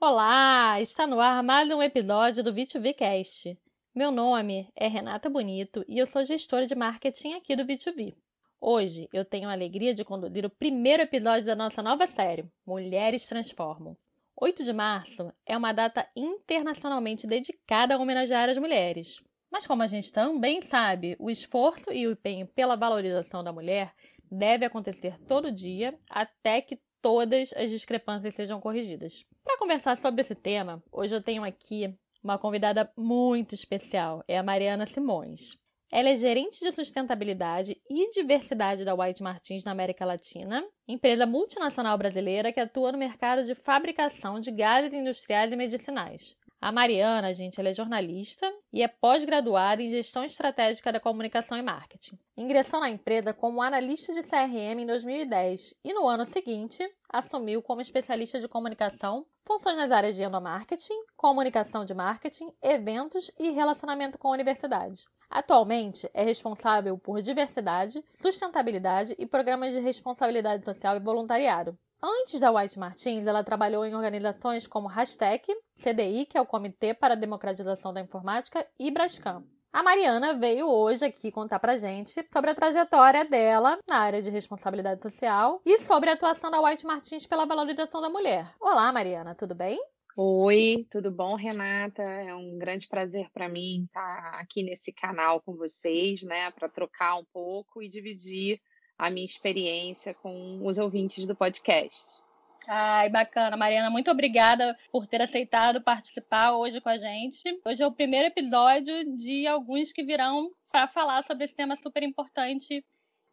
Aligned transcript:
Olá, 0.00 0.80
está 0.80 1.06
no 1.06 1.20
ar 1.20 1.42
mais 1.42 1.70
um 1.70 1.82
episódio 1.82 2.42
do 2.42 2.52
V2Vcast. 2.52 3.56
Meu 3.94 4.10
nome 4.10 4.68
é 4.74 4.88
Renata 4.88 5.28
Bonito 5.28 5.84
e 5.86 5.98
eu 5.98 6.06
sou 6.06 6.24
gestora 6.24 6.66
de 6.66 6.74
marketing 6.74 7.34
aqui 7.34 7.54
do 7.54 7.64
V2V. 7.64 8.14
Hoje 8.60 9.08
eu 9.12 9.24
tenho 9.24 9.48
a 9.48 9.52
alegria 9.52 9.94
de 9.94 10.04
conduzir 10.04 10.44
o 10.44 10.50
primeiro 10.50 11.02
episódio 11.02 11.46
da 11.46 11.56
nossa 11.56 11.82
nova 11.82 12.06
série, 12.06 12.44
Mulheres 12.66 13.26
Transformam. 13.26 13.96
8 14.36 14.64
de 14.64 14.72
março 14.72 15.32
é 15.44 15.56
uma 15.56 15.72
data 15.72 16.08
internacionalmente 16.16 17.26
dedicada 17.26 17.94
a 17.94 17.98
homenagear 17.98 18.48
as 18.48 18.58
mulheres. 18.58 19.22
Mas 19.50 19.66
como 19.66 19.82
a 19.82 19.86
gente 19.86 20.12
também 20.12 20.62
sabe, 20.62 21.16
o 21.18 21.30
esforço 21.30 21.92
e 21.92 22.06
o 22.06 22.12
empenho 22.12 22.46
pela 22.46 22.76
valorização 22.76 23.42
da 23.42 23.52
mulher 23.52 23.92
deve 24.30 24.64
acontecer 24.64 25.18
todo 25.26 25.50
dia 25.50 25.98
até 26.08 26.60
que 26.60 26.78
todas 27.02 27.52
as 27.54 27.70
discrepâncias 27.70 28.34
sejam 28.34 28.60
corrigidas. 28.60 29.24
Para 29.42 29.58
conversar 29.58 29.96
sobre 29.96 30.20
esse 30.20 30.34
tema, 30.34 30.82
hoje 30.92 31.14
eu 31.14 31.22
tenho 31.22 31.42
aqui 31.42 31.92
uma 32.22 32.38
convidada 32.38 32.92
muito 32.96 33.54
especial, 33.54 34.22
é 34.28 34.38
a 34.38 34.42
Mariana 34.42 34.86
Simões. 34.86 35.58
Ela 35.92 36.10
é 36.10 36.14
gerente 36.14 36.60
de 36.60 36.72
sustentabilidade 36.72 37.76
e 37.90 38.10
diversidade 38.10 38.84
da 38.84 38.94
White 38.94 39.24
Martins 39.24 39.64
na 39.64 39.72
América 39.72 40.04
Latina, 40.04 40.64
empresa 40.86 41.26
multinacional 41.26 41.98
brasileira 41.98 42.52
que 42.52 42.60
atua 42.60 42.92
no 42.92 42.98
mercado 42.98 43.42
de 43.42 43.56
fabricação 43.56 44.38
de 44.38 44.52
gases 44.52 44.94
industriais 44.94 45.50
e 45.50 45.56
medicinais. 45.56 46.36
A 46.60 46.70
Mariana, 46.70 47.32
gente, 47.32 47.58
ela 47.58 47.70
é 47.70 47.72
jornalista 47.72 48.46
e 48.70 48.82
é 48.82 48.88
pós-graduada 48.88 49.82
em 49.82 49.88
gestão 49.88 50.22
estratégica 50.24 50.92
da 50.92 51.00
comunicação 51.00 51.56
e 51.56 51.62
marketing. 51.62 52.18
Ingressou 52.36 52.80
na 52.80 52.90
empresa 52.90 53.32
como 53.32 53.62
analista 53.62 54.12
de 54.12 54.22
CRM 54.22 54.78
em 54.78 54.86
2010 54.86 55.74
e 55.82 55.94
no 55.94 56.06
ano 56.06 56.26
seguinte 56.26 56.86
assumiu 57.08 57.62
como 57.62 57.80
especialista 57.80 58.38
de 58.38 58.46
comunicação 58.46 59.24
funções 59.46 59.78
nas 59.78 59.90
áreas 59.90 60.16
de 60.16 60.22
endomarketing, 60.22 61.02
comunicação 61.16 61.82
de 61.82 61.94
marketing, 61.94 62.52
eventos 62.62 63.30
e 63.38 63.48
relacionamento 63.48 64.18
com 64.18 64.28
a 64.28 64.32
universidade. 64.32 65.06
Atualmente 65.30 66.10
é 66.12 66.22
responsável 66.22 66.98
por 66.98 67.22
diversidade, 67.22 68.04
sustentabilidade 68.14 69.14
e 69.18 69.24
programas 69.24 69.72
de 69.72 69.80
responsabilidade 69.80 70.62
social 70.62 70.94
e 70.94 71.00
voluntariado. 71.00 71.78
Antes 72.02 72.40
da 72.40 72.50
White 72.50 72.78
Martins, 72.78 73.26
ela 73.26 73.44
trabalhou 73.44 73.84
em 73.84 73.94
organizações 73.94 74.66
como 74.66 74.88
Hashtag, 74.88 75.42
CDI, 75.74 76.24
que 76.24 76.38
é 76.38 76.40
o 76.40 76.46
Comitê 76.46 76.94
para 76.94 77.12
a 77.12 77.16
Democratização 77.16 77.92
da 77.92 78.00
Informática, 78.00 78.66
e 78.78 78.90
Brascam. 78.90 79.44
A 79.70 79.82
Mariana 79.82 80.38
veio 80.38 80.66
hoje 80.66 81.04
aqui 81.04 81.30
contar 81.30 81.60
pra 81.60 81.76
gente 81.76 82.10
sobre 82.32 82.50
a 82.50 82.54
trajetória 82.54 83.22
dela 83.24 83.78
na 83.86 83.98
área 83.98 84.22
de 84.22 84.30
responsabilidade 84.30 85.02
social 85.02 85.60
e 85.64 85.78
sobre 85.80 86.08
a 86.08 86.14
atuação 86.14 86.50
da 86.50 86.60
White 86.60 86.86
Martins 86.86 87.26
pela 87.26 87.44
valorização 87.44 88.00
da 88.00 88.08
mulher. 88.08 88.50
Olá, 88.58 88.90
Mariana, 88.90 89.34
tudo 89.34 89.54
bem? 89.54 89.78
Oi, 90.16 90.82
tudo 90.90 91.10
bom, 91.10 91.34
Renata? 91.34 92.02
É 92.02 92.34
um 92.34 92.58
grande 92.58 92.88
prazer 92.88 93.28
para 93.32 93.48
mim 93.48 93.84
estar 93.84 94.32
aqui 94.40 94.62
nesse 94.62 94.90
canal 94.90 95.40
com 95.42 95.54
vocês, 95.54 96.22
né, 96.22 96.50
para 96.50 96.68
trocar 96.68 97.16
um 97.16 97.24
pouco 97.30 97.82
e 97.82 97.88
dividir 97.90 98.58
a 99.00 99.08
minha 99.08 99.24
experiência 99.24 100.12
com 100.12 100.56
os 100.62 100.76
ouvintes 100.76 101.26
do 101.26 101.34
podcast. 101.34 102.20
Ai, 102.68 103.08
bacana. 103.08 103.56
Mariana, 103.56 103.88
muito 103.88 104.10
obrigada 104.10 104.76
por 104.92 105.06
ter 105.06 105.22
aceitado 105.22 105.80
participar 105.80 106.52
hoje 106.52 106.82
com 106.82 106.90
a 106.90 106.98
gente. 106.98 107.58
Hoje 107.64 107.82
é 107.82 107.86
o 107.86 107.92
primeiro 107.92 108.28
episódio 108.28 109.16
de 109.16 109.46
alguns 109.46 109.90
que 109.90 110.04
virão 110.04 110.50
para 110.70 110.86
falar 110.86 111.22
sobre 111.22 111.46
esse 111.46 111.54
tema 111.54 111.76
super 111.76 112.02
importante 112.02 112.84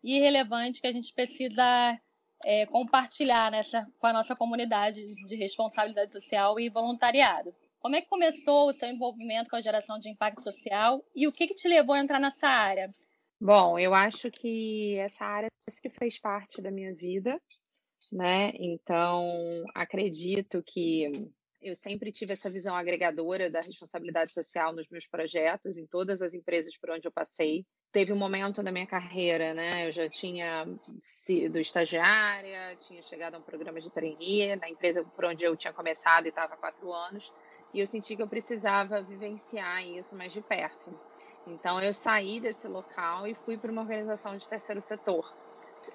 e 0.02 0.20
relevante 0.20 0.80
que 0.80 0.88
a 0.88 0.92
gente 0.92 1.14
precisa 1.14 2.00
é, 2.46 2.66
compartilhar 2.68 3.52
nessa, 3.52 3.86
com 4.00 4.08
a 4.08 4.14
nossa 4.14 4.38
comunidade 4.38 5.06
de 5.06 5.36
responsabilidade 5.36 6.14
social 6.14 6.58
e 6.58 6.70
voluntariado. 6.70 7.54
Como 7.82 7.98
é 7.98 8.02
que 8.02 8.08
começou 8.08 8.70
o 8.70 8.74
seu 8.74 8.88
envolvimento 8.88 9.50
com 9.50 9.58
a 9.58 9.62
geração 9.62 10.00
de 10.00 10.10
impacto 10.10 10.42
social 10.42 11.04
e 11.14 11.28
o 11.28 11.32
que, 11.34 11.48
que 11.48 11.56
te 11.56 11.68
levou 11.68 11.94
a 11.94 12.00
entrar 12.00 12.22
nessa 12.22 12.48
área? 12.48 12.90
Bom, 13.40 13.78
eu 13.78 13.94
acho 13.94 14.32
que 14.32 14.96
essa 14.98 15.24
área 15.24 15.50
sempre 15.70 15.92
fez 15.92 16.20
parte 16.20 16.60
da 16.60 16.72
minha 16.72 16.94
vida, 16.96 17.40
né? 18.12 18.52
Então, 18.56 19.24
acredito 19.76 20.64
que 20.66 21.06
eu 21.62 21.76
sempre 21.76 22.12
tive 22.12 22.34
essa 22.34 22.50
visão 22.50 22.76
agregadora 22.76 23.50
da 23.50 23.62
responsabilidade 23.62 24.32
social 24.32 24.74
nos 24.74 24.90
meus 24.90 25.08
projetos, 25.08 25.78
em 25.78 25.86
todas 25.86 26.22
as 26.22 26.34
empresas 26.34 26.76
por 26.78 26.90
onde 26.90 27.08
eu 27.08 27.12
passei. 27.12 27.64
Teve 27.92 28.12
um 28.12 28.18
momento 28.18 28.64
da 28.64 28.72
minha 28.72 28.88
carreira, 28.88 29.54
né? 29.54 29.88
Eu 29.88 29.92
já 29.92 30.10
tinha 30.10 30.66
sido 31.00 31.60
estagiária, 31.60 32.76
tinha 32.78 33.04
chegado 33.04 33.36
a 33.36 33.38
um 33.40 33.44
programa 33.44 33.80
de 33.80 33.92
trainee 33.92 34.56
na 34.56 34.70
empresa 34.70 35.04
por 35.04 35.26
onde 35.26 35.46
eu 35.46 35.56
tinha 35.56 35.74
começado 35.74 36.26
e 36.26 36.30
estava 36.30 36.56
há 36.56 36.58
quatro 36.58 36.92
anos, 36.92 37.32
e 37.74 37.80
eu 37.80 37.88
senti 37.88 38.16
que 38.16 38.22
eu 38.22 38.28
precisava 38.28 39.02
vivenciar 39.02 39.86
isso 39.86 40.16
mais 40.16 40.34
de 40.34 40.42
perto. 40.42 41.00
Então, 41.48 41.82
eu 41.82 41.94
saí 41.94 42.42
desse 42.42 42.68
local 42.68 43.26
e 43.26 43.34
fui 43.34 43.58
para 43.58 43.72
uma 43.72 43.82
organização 43.82 44.36
de 44.38 44.48
terceiro 44.48 44.82
setor. 44.82 45.26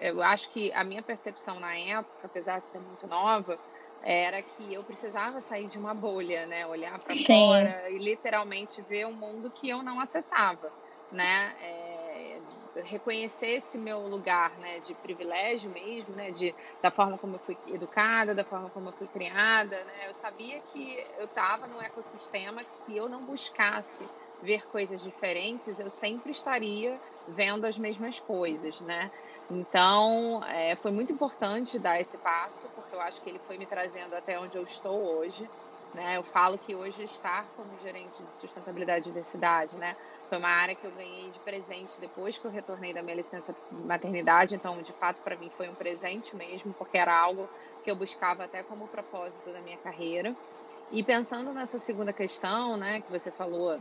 Eu 0.00 0.22
acho 0.22 0.50
que 0.50 0.72
a 0.72 0.82
minha 0.82 1.02
percepção 1.02 1.60
na 1.60 1.76
época, 1.76 2.26
apesar 2.26 2.60
de 2.60 2.68
ser 2.68 2.80
muito 2.80 3.06
nova, 3.06 3.60
era 4.00 4.42
que 4.42 4.72
eu 4.72 4.82
precisava 4.82 5.40
sair 5.40 5.68
de 5.68 5.78
uma 5.78 5.94
bolha, 5.94 6.46
né? 6.46 6.66
Olhar 6.66 6.98
para 7.00 7.14
fora 7.14 7.90
e 7.90 7.98
literalmente 7.98 8.82
ver 8.82 9.06
um 9.06 9.14
mundo 9.14 9.50
que 9.50 9.68
eu 9.68 9.82
não 9.82 10.00
acessava, 10.00 10.72
né? 11.10 11.54
É, 11.60 12.42
reconhecer 12.84 13.56
esse 13.58 13.76
meu 13.76 14.00
lugar, 14.00 14.58
né? 14.58 14.80
De 14.80 14.94
privilégio 14.94 15.70
mesmo, 15.70 16.14
né? 16.14 16.32
De, 16.32 16.56
da 16.80 16.90
forma 16.90 17.18
como 17.18 17.36
eu 17.36 17.40
fui 17.40 17.60
educada, 17.66 18.34
da 18.34 18.44
forma 18.44 18.70
como 18.70 18.88
eu 18.88 18.94
fui 18.94 19.06
criada, 19.06 19.84
né? 19.84 20.08
Eu 20.08 20.14
sabia 20.14 20.60
que 20.62 20.96
eu 21.18 21.26
estava 21.26 21.68
num 21.68 21.80
ecossistema 21.80 22.64
que 22.64 22.74
se 22.74 22.96
eu 22.96 23.08
não 23.08 23.24
buscasse 23.24 24.10
ver 24.42 24.66
coisas 24.66 25.00
diferentes, 25.00 25.78
eu 25.78 25.88
sempre 25.88 26.32
estaria 26.32 26.98
vendo 27.28 27.64
as 27.64 27.78
mesmas 27.78 28.18
coisas, 28.18 28.80
né? 28.80 29.10
Então, 29.48 30.42
é, 30.44 30.74
foi 30.76 30.90
muito 30.90 31.12
importante 31.12 31.78
dar 31.78 32.00
esse 32.00 32.18
passo, 32.18 32.68
porque 32.74 32.94
eu 32.94 33.00
acho 33.00 33.22
que 33.22 33.30
ele 33.30 33.38
foi 33.46 33.56
me 33.56 33.66
trazendo 33.66 34.14
até 34.14 34.38
onde 34.38 34.58
eu 34.58 34.62
estou 34.64 35.16
hoje. 35.16 35.48
Né? 35.94 36.16
Eu 36.16 36.24
falo 36.24 36.58
que 36.58 36.74
hoje 36.74 37.04
estar 37.04 37.46
como 37.54 37.78
gerente 37.78 38.22
de 38.22 38.30
sustentabilidade 38.30 39.08
e 39.08 39.12
diversidade, 39.12 39.76
né? 39.76 39.94
Foi 40.26 40.38
uma 40.38 40.48
área 40.48 40.74
que 40.74 40.86
eu 40.86 40.90
ganhei 40.90 41.30
de 41.30 41.38
presente 41.40 42.00
depois 42.00 42.38
que 42.38 42.46
eu 42.46 42.50
retornei 42.50 42.94
da 42.94 43.02
minha 43.02 43.16
licença 43.16 43.54
maternidade. 43.70 44.54
Então, 44.54 44.80
de 44.80 44.92
fato, 44.94 45.20
para 45.22 45.36
mim 45.36 45.50
foi 45.50 45.68
um 45.68 45.74
presente 45.74 46.34
mesmo, 46.34 46.72
porque 46.78 46.96
era 46.96 47.14
algo 47.14 47.46
que 47.84 47.90
eu 47.90 47.96
buscava 47.96 48.44
até 48.44 48.64
como 48.64 48.88
propósito 48.88 49.52
da 49.52 49.60
minha 49.60 49.76
carreira. 49.78 50.34
E 50.90 51.02
pensando 51.02 51.52
nessa 51.52 51.78
segunda 51.78 52.12
questão, 52.12 52.78
né, 52.78 53.02
que 53.02 53.10
você 53.10 53.30
falou 53.30 53.78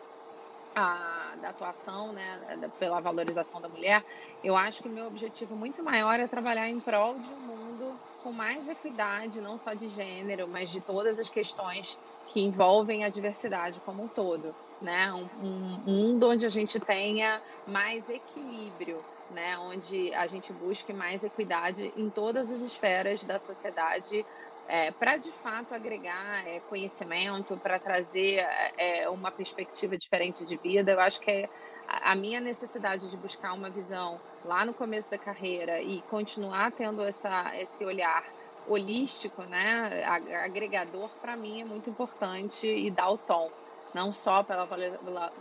a, 0.74 1.36
da 1.38 1.50
atuação, 1.50 2.14
né, 2.14 2.58
da, 2.58 2.70
pela 2.70 3.02
valorização 3.02 3.59
da 3.62 3.70
mulher, 3.70 4.06
eu 4.44 4.56
acho 4.56 4.82
que 4.82 4.88
o 4.88 4.92
meu 4.92 5.06
objetivo 5.06 5.56
muito 5.56 5.84
maior 5.84 6.20
é 6.20 6.28
trabalhar 6.28 6.70
em 6.70 6.80
prol 6.80 7.20
de 7.20 7.34
um 7.34 7.40
mundo 7.40 8.02
com 8.18 8.32
mais 8.32 8.68
equidade, 8.68 9.42
não 9.42 9.58
só 9.58 9.74
de 9.74 9.88
gênero, 9.88 10.48
mas 10.48 10.70
de 10.70 10.82
todas 10.82 11.20
as 11.20 11.30
questões 11.30 12.00
que 12.26 12.42
envolvem 12.42 13.04
a 13.04 13.09
diversidade 13.09 13.82
como 13.82 14.04
um 14.04 14.09
todo, 14.09 14.56
né? 14.80 15.12
Um, 15.14 15.30
um 15.36 15.84
mundo 15.86 16.30
onde 16.30 16.46
a 16.46 16.50
gente 16.50 16.80
tenha 16.80 17.42
mais 17.66 18.08
equilíbrio, 18.08 19.06
né? 19.30 19.58
Onde 19.58 20.14
a 20.14 20.28
gente 20.28 20.53
busque 20.53 20.94
mais 20.94 21.24
equidade 21.24 21.92
em 21.96 22.09
todas 22.09 22.50
as 22.50 22.62
esferas 22.62 23.24
da 23.26 23.40
sociedade 23.40 24.26
é, 24.72 24.90
para 24.90 25.18
de 25.18 25.30
fato 25.44 25.76
agregar 25.76 26.48
é, 26.48 26.62
conhecimento, 26.62 27.58
para 27.58 27.78
trazer 27.78 28.48
é, 28.78 29.09
uma 29.09 29.30
perspectiva 29.30 29.98
diferente 29.98 30.46
de 30.46 30.56
vida. 30.56 30.94
Eu 30.94 31.02
acho 31.02 31.20
que 31.20 31.30
é 31.30 31.50
a 31.86 32.16
minha 32.16 32.40
necessidade 32.40 33.12
de 33.12 33.18
buscar 33.18 33.52
uma 33.52 33.70
visão 33.70 34.18
lá 34.46 34.64
no 34.64 34.73
começo 34.73 35.12
da 35.12 35.18
carreira 35.18 35.82
e 35.82 36.02
continuar 36.03 36.72
tendo 36.72 37.03
essa, 37.03 37.52
esse 37.58 37.84
olhar 37.84 38.23
holístico, 38.66 39.41
né, 39.44 40.06
agregador, 40.46 41.09
para 41.20 41.35
mim 41.35 41.59
é 41.59 41.66
muito 41.66 41.90
importante 41.90 42.66
e 42.66 42.90
dá 42.90 43.09
o 43.09 43.17
tom, 43.17 43.52
não 43.94 44.14
só 44.14 44.41
pela 44.41 44.66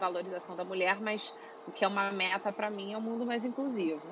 valorização 0.00 0.56
da 0.56 0.64
mulher, 0.64 1.00
mas 1.00 1.32
o 1.68 1.70
que 1.70 1.84
é 1.84 1.88
uma 1.88 2.10
meta 2.10 2.50
para 2.50 2.68
mim 2.68 2.94
é 2.94 2.98
um 2.98 3.00
mundo 3.00 3.24
mais 3.24 3.44
inclusivo. 3.44 4.02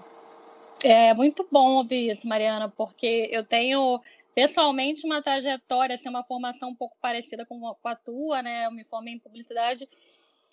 É 0.85 1.13
muito 1.13 1.45
bom 1.51 1.79
ouvir 1.79 2.13
isso, 2.13 2.29
Mariana, 2.29 2.73
porque 2.77 3.29
eu 3.33 3.45
tenho 3.45 4.01
pessoalmente 4.35 5.05
uma 5.07 5.23
trajetória, 5.23 5.95
assim, 5.95 6.09
uma 6.09 6.25
formação 6.25 6.71
um 6.71 6.75
pouco 6.75 6.97
parecida 7.01 7.45
com, 7.45 7.77
a 7.85 7.97
tua, 7.97 8.43
né? 8.43 8.67
Eu 8.67 8.71
me 8.71 8.85
formei 8.85 9.15
em 9.15 9.19
publicidade. 9.19 9.89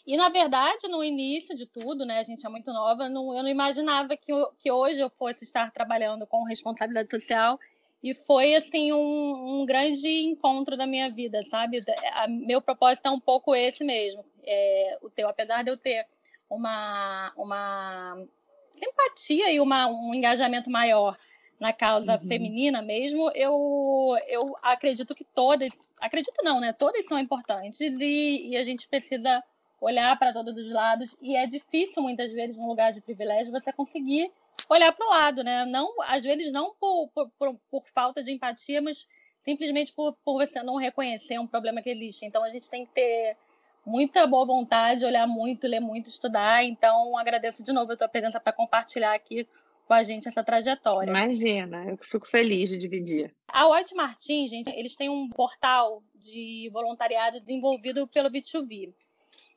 E, 0.06 0.18
na 0.18 0.30
verdade, 0.30 0.88
no 0.88 1.04
início 1.04 1.56
de 1.56 1.66
tudo, 1.66 2.06
né, 2.06 2.20
a 2.20 2.24
gente 2.24 2.46
é 2.46 2.50
muito 2.50 2.72
nova, 2.72 3.08
não, 3.08 3.36
eu 3.36 3.42
não 3.42 3.50
imaginava 3.50 4.16
que, 4.18 4.32
que 4.60 4.72
hoje 4.72 5.00
eu 5.00 5.10
fosse 5.10 5.44
estar 5.44 5.72
trabalhando 5.72 6.28
com 6.28 6.44
responsabilidade 6.44 7.10
social. 7.10 7.60
E 8.04 8.14
foi, 8.14 8.54
assim, 8.54 8.92
um, 8.94 9.62
um 9.62 9.66
grande 9.66 10.08
encontro 10.08 10.78
da 10.78 10.86
minha 10.86 11.10
vida, 11.10 11.42
sabe? 11.44 11.84
A, 12.14 12.28
meu 12.28 12.62
propósito 12.62 13.08
é 13.08 13.10
um 13.10 13.20
pouco 13.20 13.56
esse 13.56 13.84
mesmo, 13.84 14.24
é, 14.44 14.98
o 15.02 15.10
teu. 15.10 15.28
Apesar 15.28 15.64
de 15.64 15.72
eu 15.72 15.78
ter 15.78 16.06
uma, 16.50 17.34
uma 17.36 18.28
simpatia 18.72 19.52
e 19.52 19.60
uma, 19.60 19.88
um 19.88 20.14
engajamento 20.14 20.70
maior 20.70 21.18
na 21.60 21.72
causa 21.72 22.14
uhum. 22.14 22.28
feminina 22.28 22.82
mesmo, 22.82 23.32
eu, 23.34 24.16
eu 24.28 24.56
acredito 24.62 25.16
que 25.16 25.24
todas, 25.24 25.74
acredito 26.02 26.44
não, 26.44 26.60
né? 26.60 26.74
Todas 26.74 27.06
são 27.06 27.18
importantes 27.18 27.80
e, 27.80 28.50
e 28.50 28.58
a 28.58 28.64
gente 28.64 28.88
precisa 28.88 29.44
olhar 29.80 30.18
para 30.18 30.34
todos 30.34 30.56
os 30.56 30.72
lados 30.72 31.16
e 31.22 31.36
é 31.36 31.46
difícil 31.46 32.02
muitas 32.02 32.32
vezes 32.32 32.58
num 32.58 32.68
lugar 32.68 32.92
de 32.92 33.02
privilégio 33.02 33.54
você 33.54 33.72
conseguir 33.72 34.32
olhar 34.70 34.92
para 34.92 35.06
o 35.06 35.10
lado, 35.10 35.44
né? 35.44 35.66
Não, 35.66 35.94
às 36.02 36.24
vezes 36.24 36.52
não 36.52 36.74
por, 36.80 37.10
por, 37.10 37.60
por, 37.70 37.82
falta 37.94 38.24
de 38.24 38.32
empatia, 38.32 38.82
mas 38.82 39.06
simplesmente 39.42 39.94
por, 39.94 40.18
por 40.26 40.46
você 40.46 40.62
não 40.64 40.76
reconhecer 40.76 41.40
um 41.40 41.48
problema 41.48 41.82
que 41.82 41.90
existe. 41.90 42.26
Então 42.26 42.44
a 42.44 42.50
gente 42.50 42.70
tem 42.70 42.86
que 42.86 42.94
ter 42.94 43.38
muita 43.86 44.26
boa 44.26 44.46
vontade, 44.46 45.06
olhar 45.06 45.28
muito, 45.28 45.68
ler 45.68 45.80
muito, 45.80 46.08
estudar. 46.08 46.64
Então 46.64 47.18
agradeço 47.18 47.64
de 47.64 47.72
novo 47.72 47.92
a 47.92 47.98
tua 47.98 48.10
presença 48.10 48.40
para 48.40 48.52
compartilhar 48.52 49.14
aqui 49.14 49.48
com 49.86 49.94
a 49.94 50.04
gente 50.04 50.28
essa 50.28 50.44
trajetória. 50.44 51.10
Imagina, 51.10 51.86
eu 51.86 51.98
fico 51.98 52.28
feliz 52.28 52.70
de 52.70 52.78
dividir. 52.78 53.34
A 53.48 53.70
White 53.70 53.96
Martins, 53.96 54.50
gente, 54.50 54.70
eles 54.72 54.96
têm 54.96 55.10
um 55.10 55.30
portal 55.30 56.04
de 56.14 56.70
voluntariado 56.74 57.40
desenvolvido 57.40 58.08
pelo 58.08 58.30
B2B 58.30 58.94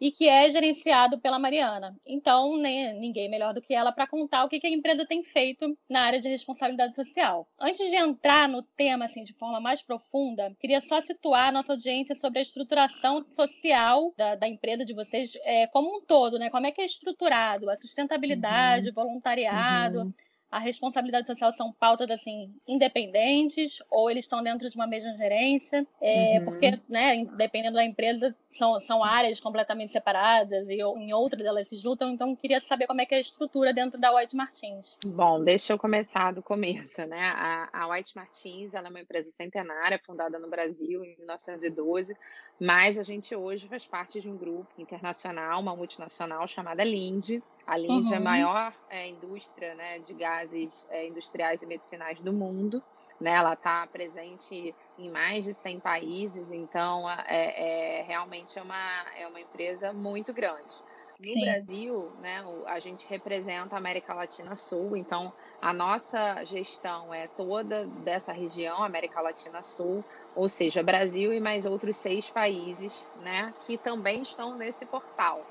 e 0.01 0.11
que 0.11 0.29
é 0.29 0.49
gerenciado 0.49 1.19
pela 1.19 1.39
Mariana. 1.39 1.97
Então, 2.07 2.57
né, 2.57 2.93
ninguém 2.93 3.29
melhor 3.29 3.53
do 3.53 3.61
que 3.61 3.75
ela 3.75 3.93
para 3.93 4.07
contar 4.07 4.45
o 4.45 4.49
que, 4.49 4.65
a 4.65 4.71
empresa 4.71 5.07
tem 5.07 5.25
feito 5.25 5.77
na 5.89 6.03
área 6.03 6.21
de 6.21 6.29
responsabilidade 6.29 6.95
social. 6.95 7.49
Antes 7.59 7.91
de 7.91 7.97
entrar 7.97 8.49
no 8.49 8.63
tema 8.63 9.07
assim 9.07 9.23
de 9.23 9.33
forma 9.33 9.61
mais 9.61 9.83
profunda, 9.83 10.55
queria 10.61 10.81
só 10.81 11.01
situar 11.01 11.49
a 11.49 11.53
nossa 11.53 11.73
audiência 11.73 12.15
sobre 12.17 12.39
a 12.39 12.43
estruturação 12.43 13.25
social 13.31 14.13
da, 14.17 14.35
da 14.35 14.49
empresa 14.49 14.85
de 14.85 14.95
vocês 14.95 15.33
é, 15.45 15.67
como 15.69 15.97
um 15.97 16.01
todo, 16.01 16.39
né? 16.39 16.51
Como 16.51 16.67
é 16.67 16.71
que 16.71 16.81
é 16.81 16.87
estruturado 16.87 17.71
a 17.71 17.77
sustentabilidade, 17.77 18.89
uhum. 18.89 18.95
voluntariado. 18.95 20.01
Uhum 20.01 20.13
a 20.51 20.59
responsabilidade 20.59 21.27
social 21.27 21.53
são 21.53 21.73
pautas 21.73 22.11
assim 22.11 22.55
independentes 22.67 23.79
ou 23.91 24.11
eles 24.11 24.25
estão 24.25 24.43
dentro 24.43 24.69
de 24.69 24.75
uma 24.75 24.87
mesma 24.87 25.15
gerência? 25.15 25.87
É, 26.01 26.39
uhum. 26.39 26.45
porque 26.45 26.81
né 26.89 27.25
dependendo 27.37 27.75
da 27.75 27.85
empresa 27.85 28.35
são, 28.51 28.81
são 28.81 29.05
áreas 29.05 29.41
completamente 29.41 29.93
separadas 29.93 30.69
e 30.69 30.81
em 30.81 31.13
outras 31.13 31.45
elas 31.45 31.69
se 31.69 31.77
juntam. 31.77 32.11
Então 32.11 32.35
queria 32.35 32.61
saber 32.61 32.87
como 32.87 33.01
é 33.01 33.07
que 33.07 33.15
é 33.15 33.19
a 33.19 33.21
estrutura 33.21 33.73
dentro 33.73 34.01
da 34.01 34.15
White 34.15 34.37
Martins. 34.37 34.99
Bom 35.07 35.43
deixa 35.43 35.73
eu 35.73 35.79
começar 35.79 36.33
do 36.33 36.43
começo 36.43 36.89
né? 37.07 37.33
A, 37.35 37.69
a 37.73 37.89
White 37.89 38.17
Martins 38.17 38.75
ela 38.75 38.89
é 38.89 38.91
uma 38.91 39.01
empresa 39.01 39.31
centenária 39.31 40.01
fundada 40.05 40.39
no 40.39 40.49
Brasil 40.49 41.05
em 41.05 41.17
1912 41.19 42.17
mas 42.61 42.99
a 42.99 43.03
gente 43.03 43.35
hoje 43.37 43.69
faz 43.69 43.87
parte 43.87 44.21
de 44.21 44.29
um 44.29 44.37
grupo 44.37 44.69
internacional, 44.79 45.61
uma 45.61 45.77
multinacional 45.77 46.47
chamada 46.49 46.83
Linde. 46.83 47.41
A 47.67 47.77
Linde 47.77 48.09
uhum. 48.09 48.15
é 48.15 48.17
a 48.17 48.19
uhum. 48.19 48.25
maior 48.25 48.75
é, 48.91 49.09
indústria 49.09 49.75
né, 49.75 50.01
de 50.01 50.13
gases 50.15 50.87
é, 50.91 51.07
industriais 51.07 51.63
e 51.63 51.67
medicinais 51.67 52.21
do 52.21 52.33
mundo. 52.33 52.83
Né? 53.21 53.31
Ela 53.31 53.53
está 53.53 53.87
presente 53.87 54.75
em 54.99 55.11
mais 55.11 55.45
de 55.45 55.55
100 55.55 55.81
países, 55.81 56.51
então 56.51 57.09
é, 57.11 58.01
é, 58.01 58.03
realmente 58.03 58.59
é 58.59 58.63
uma, 58.63 59.05
é 59.17 59.27
uma 59.27 59.41
empresa 59.41 59.93
muito 59.93 60.33
grande. 60.33 60.77
No 61.19 61.35
Sim. 61.35 61.41
Brasil, 61.41 62.15
né, 62.17 62.45
a 62.67 62.79
gente 62.79 63.09
representa 63.09 63.75
a 63.75 63.79
América 63.79 64.15
Latina 64.15 64.55
Sul, 64.55 64.97
então 64.97 65.35
a 65.61 65.73
nossa 65.73 66.45
gestão 66.45 67.13
é 67.13 67.27
toda 67.27 67.89
dessa 67.89 68.33
região, 68.33 68.83
América 68.85 69.21
Latina 69.21 69.61
Sul, 69.65 70.07
ou 70.33 70.49
seja, 70.49 70.81
Brasil 70.81 71.33
e 71.35 71.41
mais 71.41 71.65
outros 71.65 71.97
seis 71.99 72.31
países, 72.31 73.11
né, 73.17 73.53
que 73.59 73.77
também 73.77 74.23
estão 74.23 74.57
nesse 74.57 74.87
portal. 74.87 75.49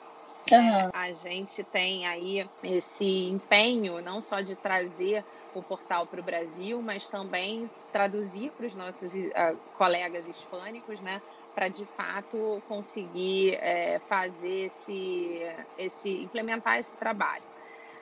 Uhum. 0.52 0.92
A 0.94 1.14
gente 1.14 1.64
tem 1.66 2.06
aí 2.08 2.50
esse 2.64 3.30
empenho 3.30 4.02
não 4.02 4.22
só 4.22 4.42
de 4.42 4.56
trazer 4.56 5.26
o 5.54 5.64
portal 5.64 6.08
para 6.08 6.22
o 6.22 6.24
Brasil, 6.24 6.82
mas 6.82 7.08
também 7.10 7.72
traduzir 7.90 8.54
para 8.54 8.66
os 8.66 8.76
nossos 8.76 9.14
uh, 9.14 9.62
colegas 9.74 10.28
hispânicos, 10.28 11.02
né, 11.02 11.22
para 11.58 11.70
de 11.70 11.86
fato 11.88 12.62
conseguir 12.68 13.56
é, 13.56 13.98
fazer 14.08 14.68
esse, 14.68 15.42
esse, 15.76 16.24
implementar 16.24 16.78
esse 16.78 16.96
trabalho. 16.98 17.44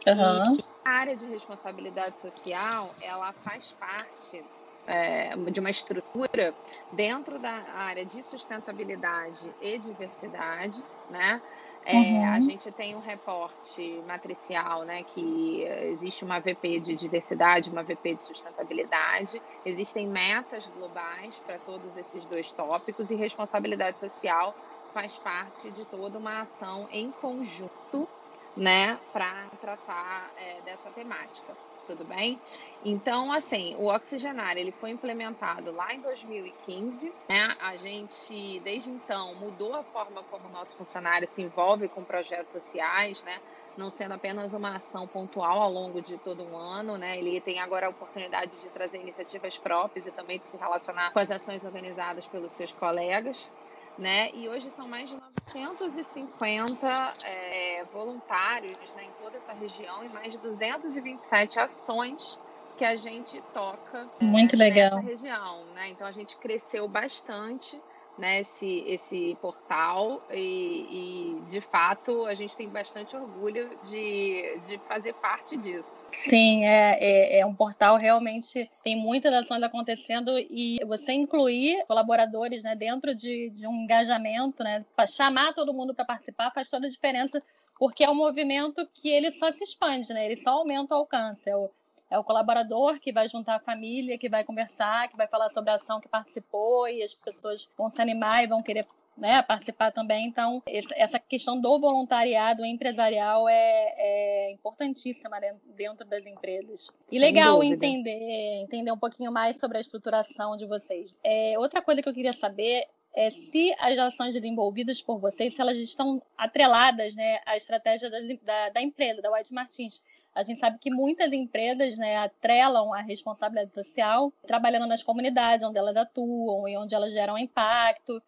Uhum. 0.05 0.43
A 0.83 0.89
área 0.89 1.15
de 1.15 1.25
responsabilidade 1.27 2.17
social, 2.19 2.85
ela 3.03 3.31
faz 3.31 3.71
parte 3.79 4.43
é, 4.85 5.37
de 5.37 5.61
uma 5.61 5.69
estrutura 5.69 6.53
dentro 6.91 7.39
da 7.39 7.53
área 7.77 8.05
de 8.05 8.21
sustentabilidade 8.23 9.49
e 9.61 9.77
diversidade, 9.77 10.83
né? 11.09 11.41
É, 11.87 11.93
uhum. 11.93 12.25
A 12.33 12.39
gente 12.39 12.71
tem 12.71 12.95
um 12.95 12.99
reporte 12.99 14.01
matricial, 14.07 14.83
né, 14.83 15.03
que 15.03 15.61
existe 15.83 16.25
uma 16.25 16.39
VP 16.39 16.79
de 16.79 16.95
diversidade, 16.95 17.69
uma 17.69 17.83
VP 17.83 18.15
de 18.15 18.23
sustentabilidade, 18.23 19.39
existem 19.63 20.07
metas 20.07 20.65
globais 20.65 21.39
para 21.45 21.59
todos 21.59 21.95
esses 21.95 22.25
dois 22.25 22.51
tópicos 22.51 23.11
e 23.11 23.15
responsabilidade 23.15 23.99
social 23.99 24.55
faz 24.91 25.17
parte 25.17 25.69
de 25.69 25.87
toda 25.87 26.17
uma 26.17 26.41
ação 26.41 26.87
em 26.89 27.11
conjunto, 27.11 28.09
né, 28.55 28.97
para 29.11 29.49
tratar 29.59 30.31
é, 30.37 30.61
dessa 30.61 30.89
temática 30.89 31.55
tudo 31.85 32.03
bem? 32.03 32.41
Então, 32.83 33.31
assim, 33.31 33.75
o 33.75 33.85
oxigenário 33.85 34.59
ele 34.59 34.71
foi 34.71 34.91
implementado 34.91 35.71
lá 35.71 35.93
em 35.93 36.01
2015, 36.01 37.13
né? 37.29 37.55
A 37.59 37.77
gente, 37.77 38.59
desde 38.61 38.89
então, 38.89 39.35
mudou 39.35 39.73
a 39.75 39.83
forma 39.83 40.23
como 40.23 40.47
o 40.47 40.51
nosso 40.51 40.75
funcionário 40.75 41.27
se 41.27 41.41
envolve 41.41 41.87
com 41.87 42.03
projetos 42.03 42.51
sociais, 42.51 43.23
né? 43.23 43.39
Não 43.77 43.89
sendo 43.89 44.13
apenas 44.13 44.53
uma 44.53 44.77
ação 44.77 45.07
pontual 45.07 45.61
ao 45.61 45.71
longo 45.71 46.01
de 46.01 46.17
todo 46.17 46.43
um 46.43 46.57
ano, 46.57 46.97
né? 46.97 47.17
Ele 47.17 47.39
tem 47.41 47.59
agora 47.59 47.87
a 47.87 47.89
oportunidade 47.89 48.59
de 48.59 48.69
trazer 48.71 48.99
iniciativas 49.01 49.57
próprias 49.57 50.05
e 50.05 50.11
também 50.11 50.39
de 50.39 50.45
se 50.45 50.57
relacionar 50.57 51.11
com 51.11 51.19
as 51.19 51.31
ações 51.31 51.63
organizadas 51.63 52.27
pelos 52.27 52.53
seus 52.53 52.71
colegas 52.71 53.49
né? 53.97 54.29
E 54.33 54.47
hoje 54.49 54.69
são 54.71 54.87
mais 54.87 55.09
de 55.09 55.15
950 55.15 56.87
é, 57.27 57.83
voluntários 57.93 58.77
né, 58.95 59.05
em 59.05 59.23
toda 59.23 59.37
essa 59.37 59.53
região 59.53 60.03
e 60.03 60.09
mais 60.09 60.31
de 60.31 60.37
227 60.39 61.59
ações 61.59 62.37
que 62.77 62.83
a 62.83 62.95
gente 62.95 63.41
toca 63.53 64.07
Muito 64.19 64.55
é, 64.55 64.57
legal. 64.57 64.95
nessa 64.97 65.07
região, 65.07 65.65
né? 65.73 65.89
Então 65.89 66.05
a 66.05 66.11
gente 66.11 66.35
cresceu 66.37 66.87
bastante 66.87 67.81
né, 68.17 68.39
esse, 68.39 68.83
esse 68.87 69.37
portal 69.41 70.21
e, 70.31 71.37
e, 71.37 71.41
de 71.47 71.59
fato 71.59 72.25
a 72.25 72.33
gente 72.33 72.55
tem 72.55 72.69
bastante 72.69 73.15
orgulho 73.15 73.77
de, 73.83 74.59
de 74.67 74.77
fazer 74.87 75.13
parte 75.13 75.57
disso. 75.57 76.01
Sim, 76.11 76.65
é, 76.65 76.97
é, 76.99 77.39
é, 77.39 77.45
um 77.45 77.53
portal 77.53 77.97
realmente 77.97 78.69
tem 78.83 78.95
muitas 78.95 79.33
ações 79.33 79.61
acontecendo 79.63 80.31
e 80.37 80.79
você 80.87 81.11
incluir 81.11 81.85
colaboradores 81.87 82.63
né, 82.63 82.75
dentro 82.75 83.13
de, 83.13 83.49
de 83.49 83.67
um 83.67 83.83
engajamento, 83.83 84.63
né, 84.63 84.85
chamar 85.07 85.53
todo 85.53 85.73
mundo 85.73 85.93
para 85.93 86.05
participar 86.05 86.51
faz 86.51 86.69
toda 86.69 86.87
a 86.87 86.89
diferença 86.89 87.41
porque 87.77 88.03
é 88.03 88.09
um 88.09 88.15
movimento 88.15 88.87
que 88.93 89.09
ele 89.09 89.31
só 89.31 89.51
se 89.51 89.63
expande, 89.63 90.13
né, 90.13 90.25
ele 90.25 90.41
só 90.41 90.51
aumenta 90.51 90.95
o 90.95 90.99
alcance. 90.99 91.49
É 91.49 91.55
o, 91.55 91.69
é 92.09 92.19
o 92.19 92.23
colaborador 92.23 92.99
que 92.99 93.11
vai 93.11 93.27
juntar 93.27 93.55
a 93.55 93.59
família, 93.59 94.17
que 94.17 94.29
vai 94.29 94.43
conversar, 94.43 95.07
que 95.09 95.17
vai 95.17 95.27
falar 95.27 95.49
sobre 95.49 95.71
a 95.71 95.75
ação 95.75 95.99
que 95.99 96.07
participou 96.07 96.87
e 96.87 97.01
as 97.01 97.13
pessoas 97.13 97.69
vão 97.77 97.89
se 97.89 98.01
animar 98.01 98.43
e 98.43 98.47
vão 98.47 98.61
querer 98.61 98.85
né, 99.17 99.41
participar 99.41 99.91
também. 99.91 100.27
Então, 100.27 100.61
essa 100.95 101.19
questão 101.19 101.59
do 101.59 101.79
voluntariado 101.79 102.65
empresarial 102.65 103.47
é, 103.47 103.93
é 103.97 104.51
importantíssima 104.51 105.39
dentro 105.75 106.05
das 106.05 106.25
empresas. 106.25 106.89
E 107.07 107.11
Sem 107.11 107.19
legal 107.19 107.63
entender, 107.63 108.61
entender 108.61 108.91
um 108.91 108.97
pouquinho 108.97 109.31
mais 109.31 109.57
sobre 109.57 109.77
a 109.77 109.81
estruturação 109.81 110.55
de 110.55 110.65
vocês. 110.65 111.17
É, 111.23 111.57
outra 111.57 111.81
coisa 111.81 112.01
que 112.01 112.09
eu 112.09 112.13
queria 112.13 112.33
saber 112.33 112.83
é 113.15 113.29
se 113.29 113.73
as 113.79 113.97
ações 113.97 114.33
desenvolvidas 114.33 115.01
por 115.01 115.17
vocês, 115.17 115.55
se 115.55 115.61
elas 115.61 115.77
estão 115.77 116.21
atreladas 116.37 117.15
né, 117.15 117.39
à 117.45 117.55
estratégia 117.55 118.09
da, 118.09 118.17
da, 118.43 118.69
da 118.69 118.81
empresa, 118.81 119.21
da 119.21 119.31
White 119.31 119.53
Martins. 119.53 120.01
A 120.35 120.43
gente 120.43 120.59
sabe 120.59 120.77
que 120.77 120.91
muitas 120.91 121.31
empresas 121.31 121.97
né, 121.97 122.17
atrelam 122.17 122.93
a 122.93 123.01
responsabilidade 123.01 123.73
social 123.73 124.33
trabalhando 124.45 124.85
nas 124.85 125.01
comunidades 125.01 125.65
onde 125.65 125.79
elas 125.79 125.95
atuam 125.95 126.67
e 126.67 126.77
onde 126.77 126.93
elas 126.93 127.13
geram 127.13 127.37
impacto, 127.37 128.21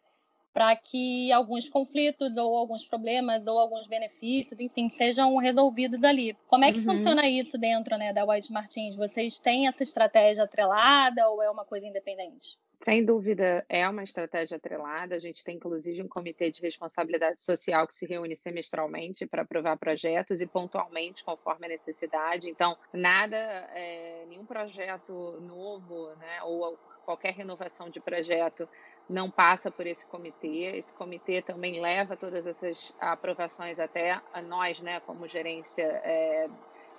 para 0.54 0.76
que 0.76 1.32
alguns 1.32 1.70
conflitos 1.70 2.36
ou 2.36 2.58
alguns 2.58 2.84
problemas 2.84 3.46
ou 3.46 3.60
alguns 3.60 3.86
benefícios, 3.86 4.60
enfim, 4.60 4.90
sejam 4.90 5.36
resolvidos 5.38 6.04
ali. 6.04 6.36
Como 6.48 6.66
é 6.66 6.72
que 6.72 6.80
uhum. 6.80 6.96
funciona 6.96 7.28
isso 7.28 7.60
dentro 7.60 7.96
né, 7.96 8.12
da 8.12 8.26
White 8.26 8.52
Martins? 8.52 8.96
Vocês 8.96 9.40
têm 9.40 9.68
essa 9.68 9.84
estratégia 9.84 10.46
atrelada 10.46 11.30
ou 11.30 11.44
é 11.44 11.52
uma 11.52 11.64
coisa 11.64 11.86
independente? 11.86 12.58
Sem 12.84 13.04
dúvida, 13.04 13.66
é 13.68 13.88
uma 13.90 14.04
estratégia 14.04 14.58
atrelada. 14.58 15.16
A 15.16 15.20
gente 15.20 15.44
tem, 15.44 15.56
inclusive, 15.56 16.02
um 16.02 16.08
comitê 16.08 16.52
de 16.52 16.62
responsabilidade 16.62 17.42
social 17.42 17.88
que 17.88 17.94
se 17.94 18.06
reúne 18.06 18.36
semestralmente 18.36 19.26
para 19.26 19.42
aprovar 19.42 19.78
projetos 19.78 20.42
e 20.42 20.46
pontualmente, 20.46 21.24
conforme 21.24 21.66
a 21.66 21.70
necessidade. 21.70 22.50
Então, 22.50 22.78
nada, 22.94 23.36
é, 23.36 24.26
nenhum 24.28 24.46
projeto 24.46 25.14
novo, 25.42 26.10
né, 26.18 26.44
ou 26.44 26.78
qualquer 27.04 27.34
renovação 27.34 27.90
de 27.90 28.00
projeto 28.00 28.70
não 29.10 29.32
passa 29.32 29.72
por 29.72 29.88
esse 29.88 30.06
comitê. 30.06 30.78
Esse 30.78 30.94
comitê 30.94 31.42
também 31.42 31.82
leva 31.82 32.16
todas 32.16 32.46
essas 32.46 32.94
aprovações 33.00 33.80
até 33.80 34.22
a 34.32 34.42
nós, 34.42 34.82
né, 34.82 35.00
como 35.00 35.28
gerência 35.28 35.84
é, 36.04 36.48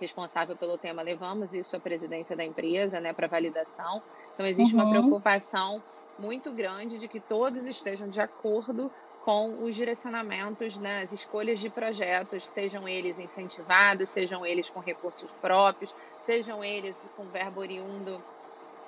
responsável 0.01 0.57
pelo 0.57 0.79
tema, 0.79 1.03
levamos 1.03 1.55
isso 1.55 1.77
à 1.77 1.81
presidência 1.81 2.37
da 2.37 2.45
empresa, 2.45 3.01
né, 3.01 3.13
para 3.13 3.27
validação. 3.27 4.03
Então, 4.39 4.47
existe 4.47 4.77
uhum. 4.77 4.83
uma 4.83 4.91
preocupação 4.91 5.83
muito 6.17 6.53
grande 6.53 7.01
de 7.01 7.09
que 7.09 7.19
todos 7.19 7.67
estejam 7.67 8.09
de 8.09 8.21
acordo 8.21 8.89
com 9.25 9.65
os 9.65 9.75
direcionamentos, 9.75 10.77
né, 10.77 11.03
as 11.03 11.11
escolhas 11.13 11.59
de 11.59 11.69
projetos, 11.69 12.45
sejam 12.45 12.89
eles 12.89 13.19
incentivados, 13.19 14.09
sejam 14.09 14.47
eles 14.47 14.71
com 14.71 14.79
recursos 14.79 15.29
próprios, 15.41 15.93
sejam 16.21 16.63
eles 16.63 17.05
com 17.17 17.25
verbo 17.25 17.61
oriundo, 17.61 18.23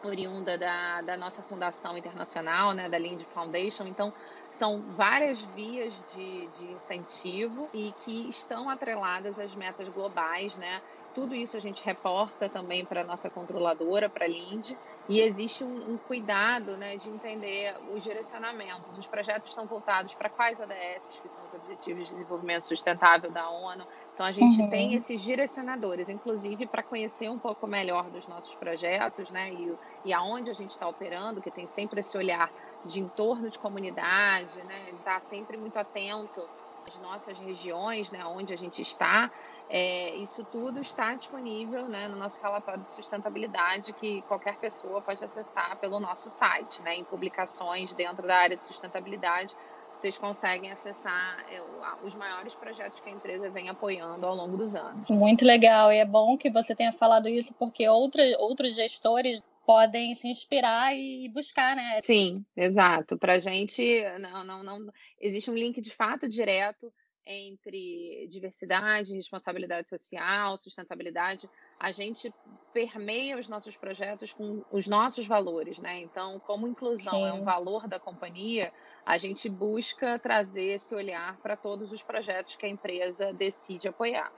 oriunda 0.04 0.56
da, 0.56 1.02
da 1.02 1.16
nossa 1.16 1.42
fundação 1.42 1.98
internacional, 1.98 2.72
né, 2.72 2.88
da 2.88 2.96
Lind 2.96 3.20
Foundation. 3.34 3.88
Então, 3.88 4.12
são 4.50 4.82
várias 4.96 5.40
vias 5.40 5.94
de, 6.14 6.46
de 6.48 6.72
incentivo 6.72 7.68
e 7.72 7.92
que 8.04 8.28
estão 8.28 8.68
atreladas 8.68 9.38
às 9.38 9.54
metas 9.54 9.88
globais, 9.88 10.56
né? 10.56 10.82
Tudo 11.14 11.34
isso 11.34 11.56
a 11.56 11.60
gente 11.60 11.84
reporta 11.84 12.48
também 12.48 12.84
para 12.84 13.00
a 13.00 13.04
nossa 13.04 13.28
controladora, 13.28 14.08
para 14.08 14.26
a 14.26 14.28
Lind, 14.28 14.72
e 15.08 15.20
existe 15.20 15.64
um, 15.64 15.94
um, 15.94 15.98
cuidado 15.98 16.76
né, 16.76 16.96
de 16.96 17.10
entender 17.10 17.74
os 17.92 18.04
direcionamentos. 18.04 18.96
Os 18.96 19.08
projetos 19.08 19.48
estão 19.48 19.66
voltados 19.66 20.14
para 20.14 20.28
quais 20.28 20.60
ODS, 20.60 21.20
que 21.20 21.28
são 21.28 21.44
os 21.44 21.52
Objetivos 21.54 22.06
de 22.06 22.12
Desenvolvimento 22.12 22.68
Sustentável 22.68 23.28
da 23.28 23.48
ONU. 23.50 23.84
Então, 24.20 24.28
a 24.28 24.32
gente 24.32 24.60
uhum. 24.60 24.68
tem 24.68 24.92
esses 24.92 25.22
direcionadores, 25.22 26.10
inclusive 26.10 26.66
para 26.66 26.82
conhecer 26.82 27.30
um 27.30 27.38
pouco 27.38 27.66
melhor 27.66 28.10
dos 28.10 28.28
nossos 28.28 28.54
projetos 28.54 29.30
né, 29.30 29.50
e, 29.50 29.74
e 30.04 30.12
aonde 30.12 30.50
a 30.50 30.52
gente 30.52 30.72
está 30.72 30.86
operando, 30.86 31.40
que 31.40 31.50
tem 31.50 31.66
sempre 31.66 32.00
esse 32.00 32.18
olhar 32.18 32.52
de 32.84 33.00
entorno 33.00 33.48
de 33.48 33.58
comunidade, 33.58 34.62
né, 34.64 34.82
de 34.88 34.96
estar 34.96 35.22
sempre 35.22 35.56
muito 35.56 35.78
atento 35.78 36.46
às 36.86 36.98
nossas 36.98 37.38
regiões, 37.38 38.10
né, 38.10 38.22
onde 38.26 38.52
a 38.52 38.58
gente 38.58 38.82
está. 38.82 39.30
É, 39.70 40.14
isso 40.16 40.44
tudo 40.44 40.80
está 40.80 41.14
disponível 41.14 41.88
né, 41.88 42.06
no 42.06 42.16
nosso 42.16 42.42
relatório 42.42 42.82
de 42.82 42.90
sustentabilidade, 42.90 43.94
que 43.94 44.20
qualquer 44.28 44.56
pessoa 44.56 45.00
pode 45.00 45.24
acessar 45.24 45.78
pelo 45.78 45.98
nosso 45.98 46.28
site, 46.28 46.82
né, 46.82 46.94
em 46.94 47.04
publicações 47.04 47.90
dentro 47.94 48.26
da 48.26 48.36
área 48.36 48.54
de 48.54 48.64
sustentabilidade. 48.64 49.56
Vocês 50.00 50.16
conseguem 50.16 50.72
acessar 50.72 51.44
é, 51.52 51.60
os 52.02 52.14
maiores 52.14 52.54
projetos 52.54 52.98
que 53.00 53.10
a 53.10 53.12
empresa 53.12 53.50
vem 53.50 53.68
apoiando 53.68 54.26
ao 54.26 54.34
longo 54.34 54.56
dos 54.56 54.74
anos. 54.74 55.06
Muito 55.10 55.44
legal, 55.44 55.92
e 55.92 55.98
é 55.98 56.06
bom 56.06 56.38
que 56.38 56.50
você 56.50 56.74
tenha 56.74 56.90
falado 56.90 57.28
isso, 57.28 57.52
porque 57.58 57.86
outra, 57.86 58.22
outros 58.38 58.74
gestores 58.74 59.44
podem 59.66 60.14
se 60.14 60.26
inspirar 60.26 60.96
e 60.96 61.28
buscar, 61.28 61.76
né? 61.76 62.00
Sim, 62.00 62.42
exato. 62.56 63.18
Para 63.18 63.34
a 63.34 63.38
gente, 63.38 64.02
não, 64.18 64.42
não, 64.42 64.62
não 64.62 64.92
existe 65.20 65.50
um 65.50 65.54
link 65.54 65.82
de 65.82 65.90
fato 65.90 66.26
direto 66.26 66.90
entre 67.26 68.26
diversidade, 68.28 69.14
responsabilidade 69.14 69.90
social, 69.90 70.56
sustentabilidade, 70.56 71.48
a 71.78 71.92
gente 71.92 72.32
permeia 72.72 73.38
os 73.38 73.48
nossos 73.48 73.76
projetos 73.76 74.32
com 74.32 74.64
os 74.72 74.88
nossos 74.88 75.26
valores, 75.26 75.78
né? 75.78 76.00
Então, 76.00 76.40
como 76.40 76.66
inclusão 76.66 77.12
Sim. 77.12 77.26
é 77.26 77.32
um 77.32 77.44
valor 77.44 77.86
da 77.86 78.00
companhia, 78.00 78.72
a 79.04 79.18
gente 79.18 79.48
busca 79.48 80.18
trazer 80.18 80.74
esse 80.74 80.94
olhar 80.94 81.36
para 81.38 81.56
todos 81.56 81.92
os 81.92 82.02
projetos 82.02 82.56
que 82.56 82.66
a 82.66 82.68
empresa 82.68 83.32
decide 83.32 83.88
apoiar. 83.88 84.32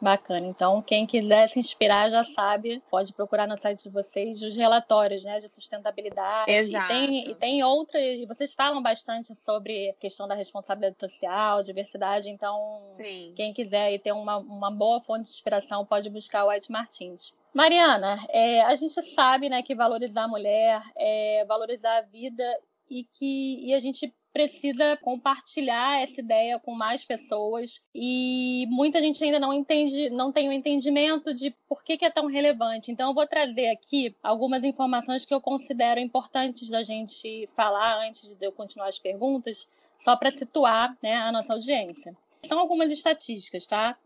Bacana. 0.00 0.46
Então, 0.46 0.80
quem 0.80 1.06
quiser 1.06 1.46
se 1.48 1.58
inspirar 1.58 2.08
já 2.08 2.24
sabe, 2.24 2.82
pode 2.90 3.12
procurar 3.12 3.46
no 3.46 3.58
site 3.58 3.82
de 3.82 3.90
vocês 3.90 4.42
os 4.42 4.56
relatórios 4.56 5.24
né, 5.24 5.38
de 5.38 5.48
sustentabilidade. 5.48 6.50
Exato. 6.50 6.92
E 6.92 6.96
tem, 6.96 7.30
e 7.30 7.34
tem 7.34 7.62
outras, 7.62 8.02
e 8.02 8.24
vocês 8.24 8.54
falam 8.54 8.82
bastante 8.82 9.34
sobre 9.34 9.90
a 9.90 9.94
questão 9.94 10.26
da 10.26 10.34
responsabilidade 10.34 10.96
social, 10.98 11.62
diversidade. 11.62 12.30
Então, 12.30 12.94
Sim. 12.96 13.32
quem 13.36 13.52
quiser 13.52 13.92
e 13.92 13.98
ter 13.98 14.12
uma, 14.12 14.38
uma 14.38 14.70
boa 14.70 15.00
fonte 15.00 15.24
de 15.24 15.30
inspiração 15.30 15.84
pode 15.84 16.08
buscar 16.08 16.44
o 16.44 16.48
White 16.48 16.72
Martins. 16.72 17.34
Mariana, 17.52 18.18
é, 18.30 18.62
a 18.62 18.74
gente 18.76 19.02
sabe 19.14 19.48
né, 19.48 19.60
que 19.62 19.74
valorizar 19.74 20.24
a 20.24 20.28
mulher 20.28 20.80
é 20.96 21.44
valorizar 21.46 21.98
a 21.98 22.02
vida 22.02 22.44
e 22.90 23.04
que 23.04 23.64
e 23.66 23.72
a 23.72 23.78
gente 23.78 24.12
precisa 24.32 24.96
compartilhar 24.98 26.00
essa 26.00 26.20
ideia 26.20 26.58
com 26.58 26.74
mais 26.76 27.04
pessoas 27.04 27.80
e 27.94 28.64
muita 28.68 29.00
gente 29.00 29.22
ainda 29.22 29.40
não 29.40 29.52
entende, 29.52 30.08
não 30.10 30.30
tem 30.30 30.48
o 30.48 30.50
um 30.50 30.54
entendimento 30.54 31.34
de 31.34 31.50
por 31.68 31.82
que, 31.82 31.96
que, 31.96 32.04
é 32.04 32.10
tão 32.10 32.26
relevante. 32.26 32.92
Então, 32.92 33.10
eu 33.10 33.14
vou 33.14 33.26
trazer 33.26 33.68
aqui 33.68 34.14
algumas 34.22 34.62
informações 34.62 35.24
que 35.24 35.34
eu 35.34 35.40
considero 35.40 35.98
importantes 35.98 36.68
da 36.68 36.82
gente 36.82 37.48
falar 37.54 38.06
antes 38.06 38.32
de 38.32 38.46
eu 38.46 38.52
continuar 38.52 38.88
as 38.88 38.98
perguntas, 38.98 39.68
só 40.04 40.16
para 40.16 40.30
situar 40.30 40.96
né, 41.02 41.16
a 41.16 41.32
nossa 41.32 41.52
audiência. 41.52 42.16
São 42.46 42.58
algumas 42.58 42.92
estatísticas, 42.92 43.66
tá? 43.66 43.98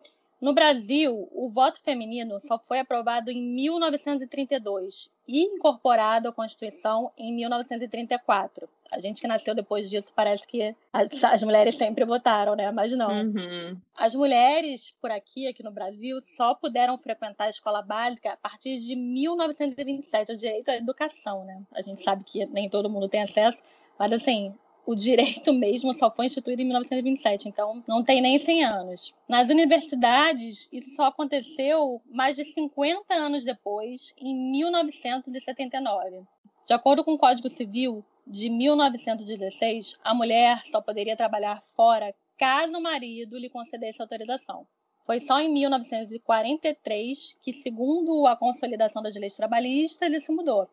No 0.45 0.53
Brasil, 0.53 1.27
o 1.33 1.49
voto 1.49 1.81
feminino 1.81 2.39
só 2.39 2.59
foi 2.59 2.79
aprovado 2.79 3.31
em 3.31 3.41
1932 3.41 5.11
e 5.27 5.41
incorporado 5.41 6.29
à 6.29 6.33
Constituição 6.35 7.11
em 7.17 7.33
1934. 7.33 8.69
A 8.93 9.01
gente 9.01 9.23
que 9.23 9.27
nasceu 9.27 9.55
depois 9.55 9.89
disso 9.89 10.13
parece 10.15 10.47
que 10.47 10.77
as, 10.93 11.25
as 11.25 11.43
mulheres 11.43 11.77
sempre 11.77 12.05
votaram, 12.05 12.55
né? 12.55 12.71
Mas 12.71 12.93
não. 12.93 13.11
Uhum. 13.11 13.81
As 13.97 14.15
mulheres 14.15 14.93
por 15.01 15.11
aqui, 15.11 15.49
aqui 15.49 15.63
no 15.63 15.71
Brasil, 15.71 16.21
só 16.21 16.55
puderam 16.55 16.99
frequentar 16.99 17.47
a 17.47 17.49
escola 17.49 17.81
básica 17.81 18.35
a 18.35 18.37
partir 18.37 18.79
de 18.81 18.95
1927, 18.95 20.31
o 20.31 20.37
direito 20.37 20.69
à 20.69 20.77
educação, 20.77 21.43
né? 21.47 21.63
A 21.73 21.81
gente 21.81 22.03
sabe 22.03 22.23
que 22.23 22.45
nem 22.45 22.69
todo 22.69 22.91
mundo 22.91 23.09
tem 23.09 23.23
acesso, 23.23 23.63
mas 23.99 24.13
assim, 24.13 24.55
o 24.87 24.95
direito 24.95 25.53
mesmo 25.55 25.95
só 25.95 26.11
foi 26.11 26.27
instituído 26.27 26.63
em 26.63 26.67
1927, 26.67 27.49
então 27.49 27.83
não 27.87 28.03
tem 28.03 28.21
nem 28.21 28.39
100 28.39 28.65
anos. 28.65 29.15
Nas 29.29 29.49
universidades, 29.49 30.69
isso 30.73 30.95
só 30.97 31.07
aconteceu 31.07 32.01
mais 32.11 32.37
de 32.37 32.45
50 32.45 33.15
anos 33.15 33.45
depois, 33.45 34.15
em 34.19 34.35
1979. 34.35 36.23
De 36.67 36.73
acordo 36.73 37.05
com 37.05 37.13
o 37.15 37.19
Código 37.19 37.51
Civil 37.51 38.05
de 38.27 38.49
1916, 38.49 39.97
a 40.03 40.15
mulher 40.15 40.61
só 40.63 40.81
poderia 40.81 41.17
trabalhar 41.17 41.63
fora 41.77 42.15
caso 42.39 42.77
o 42.77 42.83
marido 42.83 43.39
lhe 43.39 43.51
concedesse 43.51 44.01
autorização. 44.01 44.67
Foi 45.05 45.21
só 45.21 45.39
em 45.39 45.53
1943 45.53 47.37
que, 47.43 47.53
segundo 47.53 48.27
a 48.27 48.37
consolidação 48.37 49.03
das 49.03 49.15
leis 49.15 49.37
trabalhistas, 49.37 50.11
isso 50.11 50.33
mudou. 50.33 50.67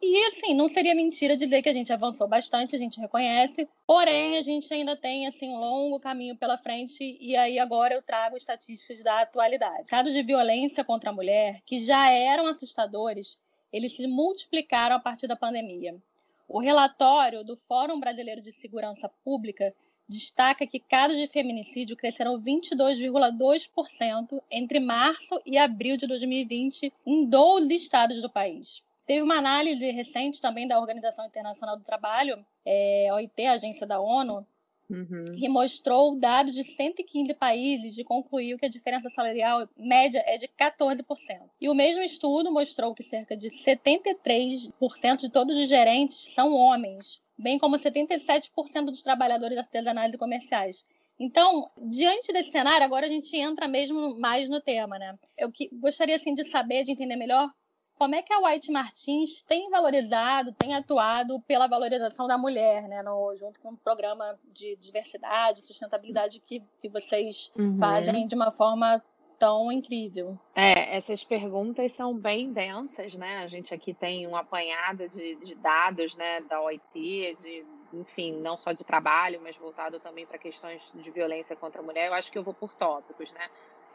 E 0.00 0.24
assim, 0.26 0.52
não 0.52 0.68
seria 0.68 0.94
mentira 0.94 1.36
dizer 1.36 1.62
que 1.62 1.68
a 1.68 1.72
gente 1.72 1.92
avançou 1.92 2.28
bastante, 2.28 2.76
a 2.76 2.78
gente 2.78 3.00
reconhece, 3.00 3.66
porém 3.86 4.36
a 4.36 4.42
gente 4.42 4.72
ainda 4.72 4.94
tem 4.94 5.26
assim 5.26 5.48
um 5.48 5.58
longo 5.58 5.98
caminho 5.98 6.36
pela 6.36 6.58
frente 6.58 7.16
e 7.18 7.34
aí 7.34 7.58
agora 7.58 7.94
eu 7.94 8.02
trago 8.02 8.36
estatísticas 8.36 9.02
da 9.02 9.22
atualidade. 9.22 9.88
Casos 9.88 10.12
de 10.12 10.22
violência 10.22 10.84
contra 10.84 11.10
a 11.10 11.12
mulher 11.12 11.62
que 11.64 11.78
já 11.78 12.10
eram 12.10 12.46
assustadores, 12.46 13.40
eles 13.72 13.96
se 13.96 14.06
multiplicaram 14.06 14.96
a 14.96 15.00
partir 15.00 15.26
da 15.26 15.34
pandemia. 15.34 15.96
O 16.46 16.60
relatório 16.60 17.42
do 17.42 17.56
Fórum 17.56 17.98
Brasileiro 17.98 18.40
de 18.40 18.52
Segurança 18.52 19.10
Pública 19.24 19.74
destaca 20.08 20.66
que 20.66 20.78
casos 20.78 21.18
de 21.18 21.26
feminicídio 21.26 21.96
cresceram 21.96 22.40
22,2% 22.40 24.40
entre 24.50 24.78
março 24.78 25.40
e 25.44 25.58
abril 25.58 25.96
de 25.96 26.06
2020 26.06 26.92
em 27.04 27.24
12 27.24 27.74
estados 27.74 28.22
do 28.22 28.30
país. 28.30 28.84
Teve 29.06 29.22
uma 29.22 29.36
análise 29.36 29.88
recente 29.92 30.40
também 30.40 30.66
da 30.66 30.80
Organização 30.80 31.24
Internacional 31.24 31.76
do 31.76 31.84
Trabalho, 31.84 32.44
é, 32.64 33.08
OIT, 33.12 33.46
a 33.46 33.52
agência 33.52 33.86
da 33.86 34.00
ONU, 34.00 34.44
uhum. 34.90 35.32
que 35.36 35.48
mostrou 35.48 36.18
dados 36.18 36.54
de 36.54 36.64
115 36.64 37.32
países 37.34 37.96
e 37.96 38.04
concluiu 38.04 38.58
que 38.58 38.66
a 38.66 38.68
diferença 38.68 39.08
salarial 39.10 39.68
média 39.76 40.22
é 40.26 40.36
de 40.36 40.48
14%. 40.48 41.04
E 41.60 41.68
o 41.68 41.74
mesmo 41.74 42.02
estudo 42.02 42.50
mostrou 42.50 42.94
que 42.94 43.02
cerca 43.04 43.36
de 43.36 43.48
73% 43.48 44.72
de 45.18 45.30
todos 45.30 45.56
os 45.56 45.68
gerentes 45.68 46.34
são 46.34 46.52
homens, 46.52 47.22
bem 47.38 47.60
como 47.60 47.76
77% 47.76 48.86
dos 48.86 49.02
trabalhadores 49.02 49.56
artesanais 49.56 50.12
e 50.14 50.18
comerciais. 50.18 50.84
Então, 51.18 51.70
diante 51.78 52.32
desse 52.32 52.50
cenário, 52.50 52.84
agora 52.84 53.06
a 53.06 53.08
gente 53.08 53.34
entra 53.36 53.66
mesmo 53.66 54.18
mais 54.18 54.48
no 54.48 54.60
tema, 54.60 54.98
né? 54.98 55.18
Eu 55.38 55.50
que, 55.50 55.70
gostaria 55.72 56.16
assim 56.16 56.34
de 56.34 56.44
saber, 56.44 56.84
de 56.84 56.92
entender 56.92 57.16
melhor 57.16 57.50
como 57.98 58.14
é 58.14 58.22
que 58.22 58.32
a 58.32 58.38
White 58.38 58.70
Martins 58.70 59.42
tem 59.42 59.70
valorizado, 59.70 60.52
tem 60.52 60.74
atuado 60.74 61.40
pela 61.40 61.66
valorização 61.66 62.26
da 62.26 62.36
mulher, 62.36 62.82
né, 62.88 63.02
no, 63.02 63.34
junto 63.36 63.58
com 63.60 63.72
o 63.72 63.78
programa 63.78 64.38
de 64.52 64.76
diversidade, 64.76 65.66
sustentabilidade 65.66 66.40
que, 66.40 66.62
que 66.80 66.88
vocês 66.88 67.52
uhum. 67.58 67.78
fazem 67.78 68.26
de 68.26 68.34
uma 68.34 68.50
forma 68.50 69.02
tão 69.38 69.70
incrível? 69.70 70.38
É, 70.54 70.96
essas 70.96 71.22
perguntas 71.22 71.92
são 71.92 72.16
bem 72.16 72.52
densas, 72.52 73.14
né? 73.14 73.38
A 73.38 73.48
gente 73.48 73.74
aqui 73.74 73.92
tem 73.92 74.26
um 74.26 74.36
apanhado 74.36 75.08
de, 75.08 75.34
de 75.36 75.54
dados, 75.54 76.16
né, 76.16 76.40
da 76.42 76.60
OIT, 76.60 77.36
de, 77.40 77.66
enfim, 77.92 78.32
não 78.32 78.58
só 78.58 78.72
de 78.72 78.84
trabalho, 78.84 79.40
mas 79.42 79.56
voltado 79.56 80.00
também 80.00 80.26
para 80.26 80.38
questões 80.38 80.92
de 80.94 81.10
violência 81.10 81.56
contra 81.56 81.80
a 81.80 81.84
mulher. 81.84 82.08
Eu 82.08 82.14
acho 82.14 82.30
que 82.30 82.38
eu 82.38 82.42
vou 82.42 82.54
por 82.54 82.74
tópicos, 82.74 83.30
né? 83.32 83.48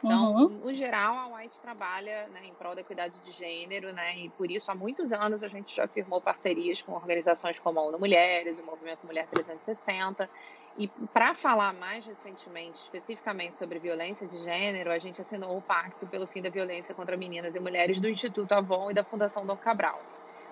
Então, 0.04 0.34
uhum. 0.34 0.48
no 0.48 0.74
geral, 0.74 1.14
a 1.14 1.36
White 1.36 1.60
trabalha 1.60 2.26
né, 2.28 2.40
em 2.44 2.52
prol 2.54 2.74
da 2.74 2.80
equidade 2.80 3.14
de 3.20 3.30
gênero, 3.30 3.92
né? 3.92 4.18
E 4.18 4.28
por 4.30 4.50
isso, 4.50 4.70
há 4.70 4.74
muitos 4.74 5.12
anos, 5.12 5.42
a 5.44 5.48
gente 5.48 5.74
já 5.74 5.86
firmou 5.86 6.20
parcerias 6.20 6.82
com 6.82 6.92
organizações 6.92 7.58
como 7.58 7.78
a 7.78 7.82
ONU 7.84 7.98
Mulheres, 7.98 8.58
o 8.58 8.64
Movimento 8.64 9.06
Mulher 9.06 9.26
360. 9.28 10.28
E 10.76 10.88
para 11.12 11.34
falar 11.34 11.72
mais 11.74 12.06
recentemente, 12.06 12.80
especificamente 12.80 13.58
sobre 13.58 13.78
violência 13.78 14.26
de 14.26 14.42
gênero, 14.42 14.90
a 14.90 14.98
gente 14.98 15.20
assinou 15.20 15.56
o 15.56 15.62
Pacto 15.62 16.06
pelo 16.06 16.26
Fim 16.26 16.42
da 16.42 16.48
Violência 16.48 16.94
contra 16.94 17.16
Meninas 17.16 17.54
e 17.54 17.60
Mulheres 17.60 18.00
do 18.00 18.08
Instituto 18.08 18.52
Avon 18.52 18.90
e 18.90 18.94
da 18.94 19.04
Fundação 19.04 19.44
Dom 19.44 19.56
Cabral. 19.56 20.00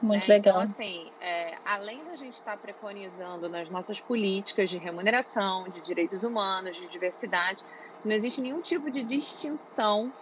Muito 0.02 0.28
né? 0.28 0.36
legal. 0.36 0.62
Então, 0.62 0.62
assim, 0.62 1.10
é, 1.20 1.56
além 1.64 2.02
da 2.04 2.16
gente 2.16 2.34
estar 2.34 2.52
tá 2.52 2.56
preconizando 2.56 3.48
nas 3.48 3.68
nossas 3.68 4.00
políticas 4.00 4.70
de 4.70 4.78
remuneração, 4.78 5.68
de 5.68 5.80
direitos 5.80 6.22
humanos, 6.22 6.76
de 6.76 6.86
diversidade, 6.86 7.64
não 8.04 8.14
existe 8.14 8.40
nenhum 8.40 8.60
tipo 8.60 8.90
de 8.90 9.02
distinção 9.04 10.12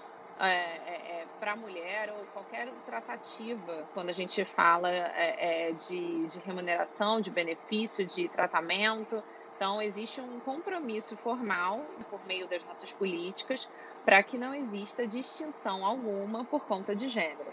é, 0.41 0.47
é, 0.47 1.23
é 1.23 1.27
para 1.41 1.53
a 1.53 1.57
mulher 1.57 2.13
ou 2.13 2.27
qualquer 2.33 2.73
tratativa 2.85 3.89
quando 3.93 4.11
a 4.11 4.13
gente 4.13 4.45
fala 4.45 4.91
é, 4.91 5.69
é, 5.69 5.73
de, 5.73 6.27
de 6.29 6.39
remuneração, 6.41 7.21
de 7.21 7.31
benefício, 7.31 8.07
de 8.07 8.29
tratamento. 8.29 9.23
Então, 9.57 9.83
existe 9.83 10.21
um 10.21 10.39
compromisso 10.39 11.17
formal 11.17 11.85
por 12.09 12.25
meio 12.25 12.49
das 12.49 12.63
nossas 12.63 12.93
políticas 12.93 13.69
para 14.05 14.23
que 14.23 14.39
não 14.39 14.55
exista 14.55 15.07
distinção 15.07 15.85
alguma 15.85 16.45
por 16.45 16.65
conta 16.65 16.95
de 16.95 17.09
gênero. 17.09 17.53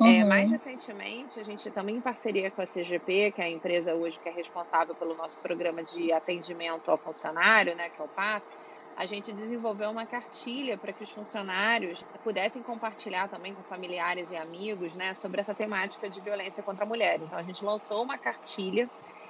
É, 0.00 0.04
uhum. 0.04 0.10
É, 0.20 0.24
mais 0.24 0.50
recentemente, 0.50 1.38
a 1.40 1.42
gente 1.42 1.70
também 1.70 1.96
em 1.96 2.00
parceria 2.00 2.50
com 2.50 2.62
a 2.62 2.66
CGP, 2.66 3.32
que 3.32 3.40
é 3.42 3.44
a 3.44 3.50
empresa 3.50 3.94
hoje 3.94 4.18
que 4.18 4.28
é 4.28 4.32
responsável 4.32 4.94
pelo 4.94 5.14
nosso 5.14 5.38
programa 5.40 5.82
de 5.82 6.12
atendimento 6.12 6.90
ao 6.90 6.96
funcionário, 6.96 7.74
né, 7.74 7.90
que 7.90 8.00
é 8.00 8.04
o 8.04 8.08
PAP, 8.08 8.44
a 8.96 9.06
gente 9.06 9.32
desenvolveu 9.32 9.90
uma 9.90 10.06
cartilha 10.06 10.76
para 10.76 10.92
que 10.92 11.02
os 11.02 11.10
funcionários 11.10 12.04
pudessem 12.22 12.62
compartilhar 12.62 13.28
também 13.28 13.54
com 13.54 13.62
familiares 13.62 14.30
e 14.30 14.36
amigos 14.36 14.94
né, 14.94 15.14
sobre 15.14 15.40
essa 15.40 15.54
temática 15.54 16.08
de 16.08 16.20
violência 16.20 16.62
contra 16.62 16.84
a 16.84 16.88
mulher. 16.88 17.20
Então, 17.20 17.38
a 17.38 17.42
gente 17.42 17.64
lançou 17.64 18.02
uma 18.02 18.18
cartilha, 18.18 18.88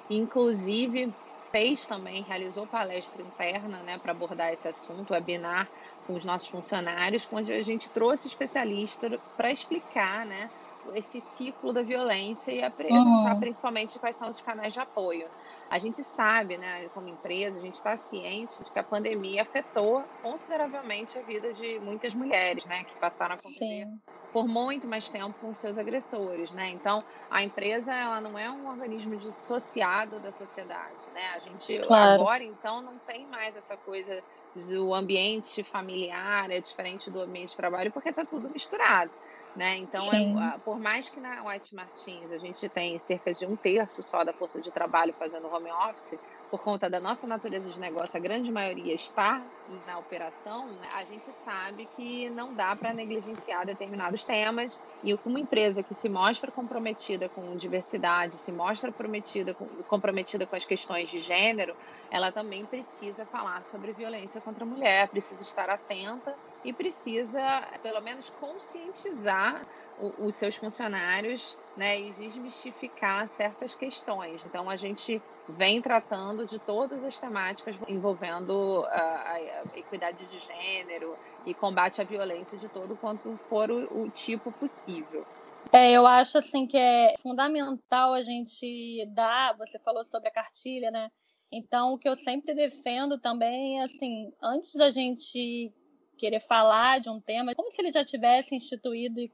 inclusive 0.09 1.14
fez 1.50 1.87
também, 1.87 2.23
realizou 2.23 2.67
palestra 2.67 3.23
interna 3.23 3.83
né, 3.83 3.99
para 3.99 4.12
abordar 4.12 4.52
esse 4.52 4.69
assunto, 4.69 5.12
webinar 5.12 5.69
com 6.07 6.14
os 6.14 6.25
nossos 6.25 6.49
funcionários, 6.49 7.29
onde 7.31 7.52
a 7.52 7.62
gente 7.62 7.90
trouxe 7.90 8.29
especialistas 8.29 9.21
para 9.37 9.50
explicar 9.50 10.25
né, 10.25 10.50
esse 10.95 11.21
ciclo 11.21 11.73
da 11.73 11.83
violência 11.83 12.52
e 12.52 12.62
apresentar 12.62 13.35
uhum. 13.35 13.40
principalmente 13.40 13.99
quais 13.99 14.17
são 14.17 14.29
os 14.29 14.40
canais 14.40 14.73
de 14.73 14.81
apoio. 14.81 15.29
A 15.71 15.79
gente 15.79 16.03
sabe, 16.05 16.59
né, 16.59 16.89
como 16.91 17.09
empresa, 17.09 17.59
a 17.59 17.62
gente 17.62 17.77
está 17.77 17.97
ciente 17.97 18.62
de 18.65 18.73
que 18.73 18.79
a 18.79 18.85
pandemia 18.85 19.43
afetou 19.43 20.05
consideravelmente 20.21 21.19
a 21.19 21.23
vida 21.23 21.53
de 21.55 21.79
muitas 21.81 22.15
mulheres, 22.15 22.65
né, 22.67 22.85
que 22.85 22.97
passaram 22.99 23.37
a 23.37 23.39
conviver 23.39 23.59
Sim. 23.59 24.03
por 24.33 24.47
muito 24.49 24.87
mais 24.89 25.11
tempo 25.11 25.37
com 25.41 25.53
seus 25.55 25.77
agressores, 25.79 26.53
né? 26.53 26.71
Então, 26.71 27.03
a 27.29 27.43
empresa 27.43 27.93
ela 27.93 28.21
não 28.21 28.39
é 28.39 28.50
um 28.50 28.67
organismo 28.69 29.17
dissociado 29.17 30.21
da 30.21 30.31
sociedade, 30.33 31.11
né? 31.12 31.29
A 31.35 31.41
gente 31.41 31.85
claro. 31.87 32.31
agora 32.31 32.45
então 32.45 32.81
não 32.81 33.00
tem 33.00 33.27
mais 33.27 33.57
essa 33.57 33.77
coisa 33.79 34.23
do 34.55 34.95
ambiente 34.95 35.65
familiar 35.65 36.50
é 36.50 36.61
diferente 36.61 37.11
do 37.11 37.21
ambiente 37.21 37.50
de 37.50 37.57
trabalho 37.57 37.93
porque 37.93 38.11
está 38.11 38.25
tudo 38.27 38.50
misturado. 38.50 39.12
Né? 39.54 39.78
Então, 39.78 40.00
é, 40.12 40.59
por 40.64 40.78
mais 40.78 41.11
que 41.11 41.21
na 41.21 41.42
White 41.45 41.75
Martins 41.75 42.30
a 42.30 42.38
gente 42.38 42.69
tem 42.71 43.00
cerca 43.00 43.33
de 43.33 43.45
um 43.45 43.57
terço 43.57 44.00
só 44.00 44.23
da 44.23 44.33
força 44.33 44.61
de 44.61 44.71
trabalho 44.71 45.12
fazendo 45.19 45.49
home 45.49 45.73
office, 45.73 46.21
por 46.49 46.62
conta 46.62 46.88
da 46.88 47.00
nossa 47.00 47.26
natureza 47.26 47.69
de 47.69 47.80
negócio, 47.80 48.16
a 48.16 48.21
grande 48.21 48.52
maioria 48.52 48.95
está 48.95 49.45
na 49.85 49.99
operação, 49.99 50.73
né? 50.73 50.88
a 50.95 51.04
gente 51.04 51.33
sabe 51.33 51.87
que 51.87 52.30
não 52.30 52.54
dá 52.54 52.76
para 52.76 52.95
negligenciar 52.95 53.66
determinados 53.66 54.25
temas 54.25 54.80
e 55.02 55.14
uma 55.25 55.40
empresa 55.40 55.83
que 55.83 55.97
se 55.97 56.09
mostra 56.09 56.52
comprometida 56.52 57.28
com 57.28 57.57
diversidade, 57.57 58.38
se 58.38 58.52
mostra 58.52 58.92
comprometida 58.92 59.52
com, 59.52 59.83
comprometida 59.85 60.47
com 60.47 60.54
as 60.54 60.64
questões 60.64 61.11
de 61.11 61.19
gênero, 61.19 61.76
ela 62.09 62.30
também 62.33 62.66
precisa 62.66 63.26
falar 63.26 63.64
sobre 63.64 63.92
violência 63.92 64.40
contra 64.40 64.64
a 64.64 64.69
mulher, 64.69 65.11
precisa 65.11 65.42
estar 65.42 65.69
atenta 65.69 66.37
e 66.64 66.73
precisa, 66.73 67.40
pelo 67.83 68.00
menos, 68.00 68.31
conscientizar 68.31 69.67
os 69.97 70.35
seus 70.35 70.57
funcionários 70.57 71.57
né, 71.77 72.01
e 72.01 72.12
desmistificar 72.12 73.29
certas 73.29 73.75
questões. 73.75 74.44
Então, 74.44 74.68
a 74.68 74.77
gente 74.77 75.23
vem 75.49 75.81
tratando 75.81 76.46
de 76.46 76.59
todas 76.59 77.03
as 77.03 77.18
temáticas 77.18 77.77
envolvendo 77.88 78.85
a, 78.90 79.33
a 79.33 79.62
equidade 79.75 80.29
de 80.29 80.38
gênero 80.38 81.16
e 81.46 81.55
combate 81.55 82.01
à 82.01 82.05
violência 82.05 82.59
de 82.59 82.68
todo 82.68 82.96
quanto 82.96 83.37
for 83.49 83.70
o, 83.70 84.05
o 84.05 84.11
tipo 84.11 84.53
possível. 84.53 85.25
É, 85.73 85.92
eu 85.92 86.07
acho 86.07 86.38
assim 86.38 86.66
que 86.66 86.77
é 86.77 87.14
fundamental 87.20 88.12
a 88.12 88.23
gente 88.23 89.07
dar, 89.14 89.57
você 89.57 89.79
falou 89.79 90.05
sobre 90.05 90.29
a 90.29 90.33
cartilha, 90.33 90.90
né? 90.90 91.11
Então, 91.53 91.92
o 91.92 91.99
que 91.99 92.09
eu 92.09 92.16
sempre 92.16 92.55
defendo 92.55 93.18
também 93.18 93.81
é 93.81 93.85
assim, 93.85 94.33
antes 94.40 94.73
da 94.75 94.90
gente 94.90 95.73
querer 96.20 96.40
falar 96.40 97.00
de 97.00 97.09
um 97.09 97.18
tema, 97.18 97.54
como 97.54 97.72
se 97.72 97.80
ele 97.80 97.90
já 97.90 98.04
tivesse 98.04 98.54
instituído 98.54 99.18
e, 99.18 99.30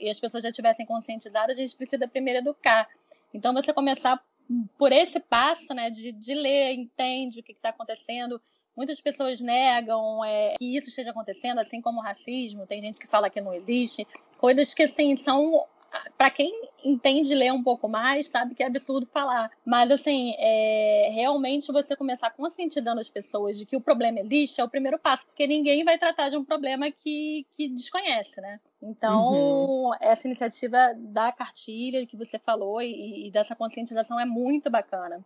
e 0.00 0.10
as 0.10 0.20
pessoas 0.20 0.44
já 0.44 0.52
tivessem 0.52 0.84
conscientizadas, 0.84 1.56
a 1.56 1.60
gente 1.62 1.74
precisa 1.74 2.06
primeiro 2.06 2.40
educar. 2.40 2.86
Então, 3.32 3.54
você 3.54 3.72
começar 3.72 4.22
por 4.76 4.92
esse 4.92 5.18
passo, 5.18 5.72
né, 5.72 5.88
de, 5.88 6.12
de 6.12 6.34
ler, 6.34 6.74
entende 6.74 7.40
o 7.40 7.42
que 7.42 7.52
está 7.52 7.70
acontecendo. 7.70 8.38
Muitas 8.76 9.00
pessoas 9.00 9.40
negam 9.40 10.22
é, 10.22 10.54
que 10.58 10.76
isso 10.76 10.90
esteja 10.90 11.10
acontecendo, 11.10 11.58
assim 11.58 11.80
como 11.80 12.00
o 12.00 12.02
racismo. 12.02 12.66
Tem 12.66 12.82
gente 12.82 12.98
que 12.98 13.06
fala 13.06 13.30
que 13.30 13.40
não 13.40 13.54
existe. 13.54 14.06
Coisas 14.36 14.74
que, 14.74 14.82
assim, 14.82 15.16
são 15.16 15.64
para 16.16 16.30
quem 16.30 16.52
entende 16.84 17.34
ler 17.34 17.52
um 17.52 17.62
pouco 17.62 17.88
mais, 17.88 18.26
sabe 18.26 18.54
que 18.54 18.62
é 18.62 18.66
absurdo 18.66 19.06
falar. 19.12 19.50
Mas, 19.64 19.90
assim, 19.90 20.34
é, 20.38 21.10
realmente 21.12 21.72
você 21.72 21.96
começar 21.96 22.30
conscientizando 22.30 23.00
as 23.00 23.08
pessoas 23.08 23.58
de 23.58 23.66
que 23.66 23.76
o 23.76 23.80
problema 23.80 24.20
existe 24.20 24.60
é 24.60 24.64
o 24.64 24.68
primeiro 24.68 24.98
passo, 24.98 25.26
porque 25.26 25.46
ninguém 25.46 25.84
vai 25.84 25.98
tratar 25.98 26.28
de 26.28 26.36
um 26.36 26.44
problema 26.44 26.90
que, 26.90 27.46
que 27.52 27.68
desconhece, 27.68 28.40
né? 28.40 28.60
Então, 28.86 29.32
uhum. 29.32 29.90
essa 29.98 30.28
iniciativa 30.28 30.92
da 30.94 31.32
cartilha 31.32 32.06
que 32.06 32.18
você 32.18 32.38
falou 32.38 32.82
e, 32.82 33.28
e, 33.28 33.30
dessa 33.30 33.56
conscientização 33.56 34.20
é 34.20 34.26
muito 34.26 34.70
bacana. 34.70 35.24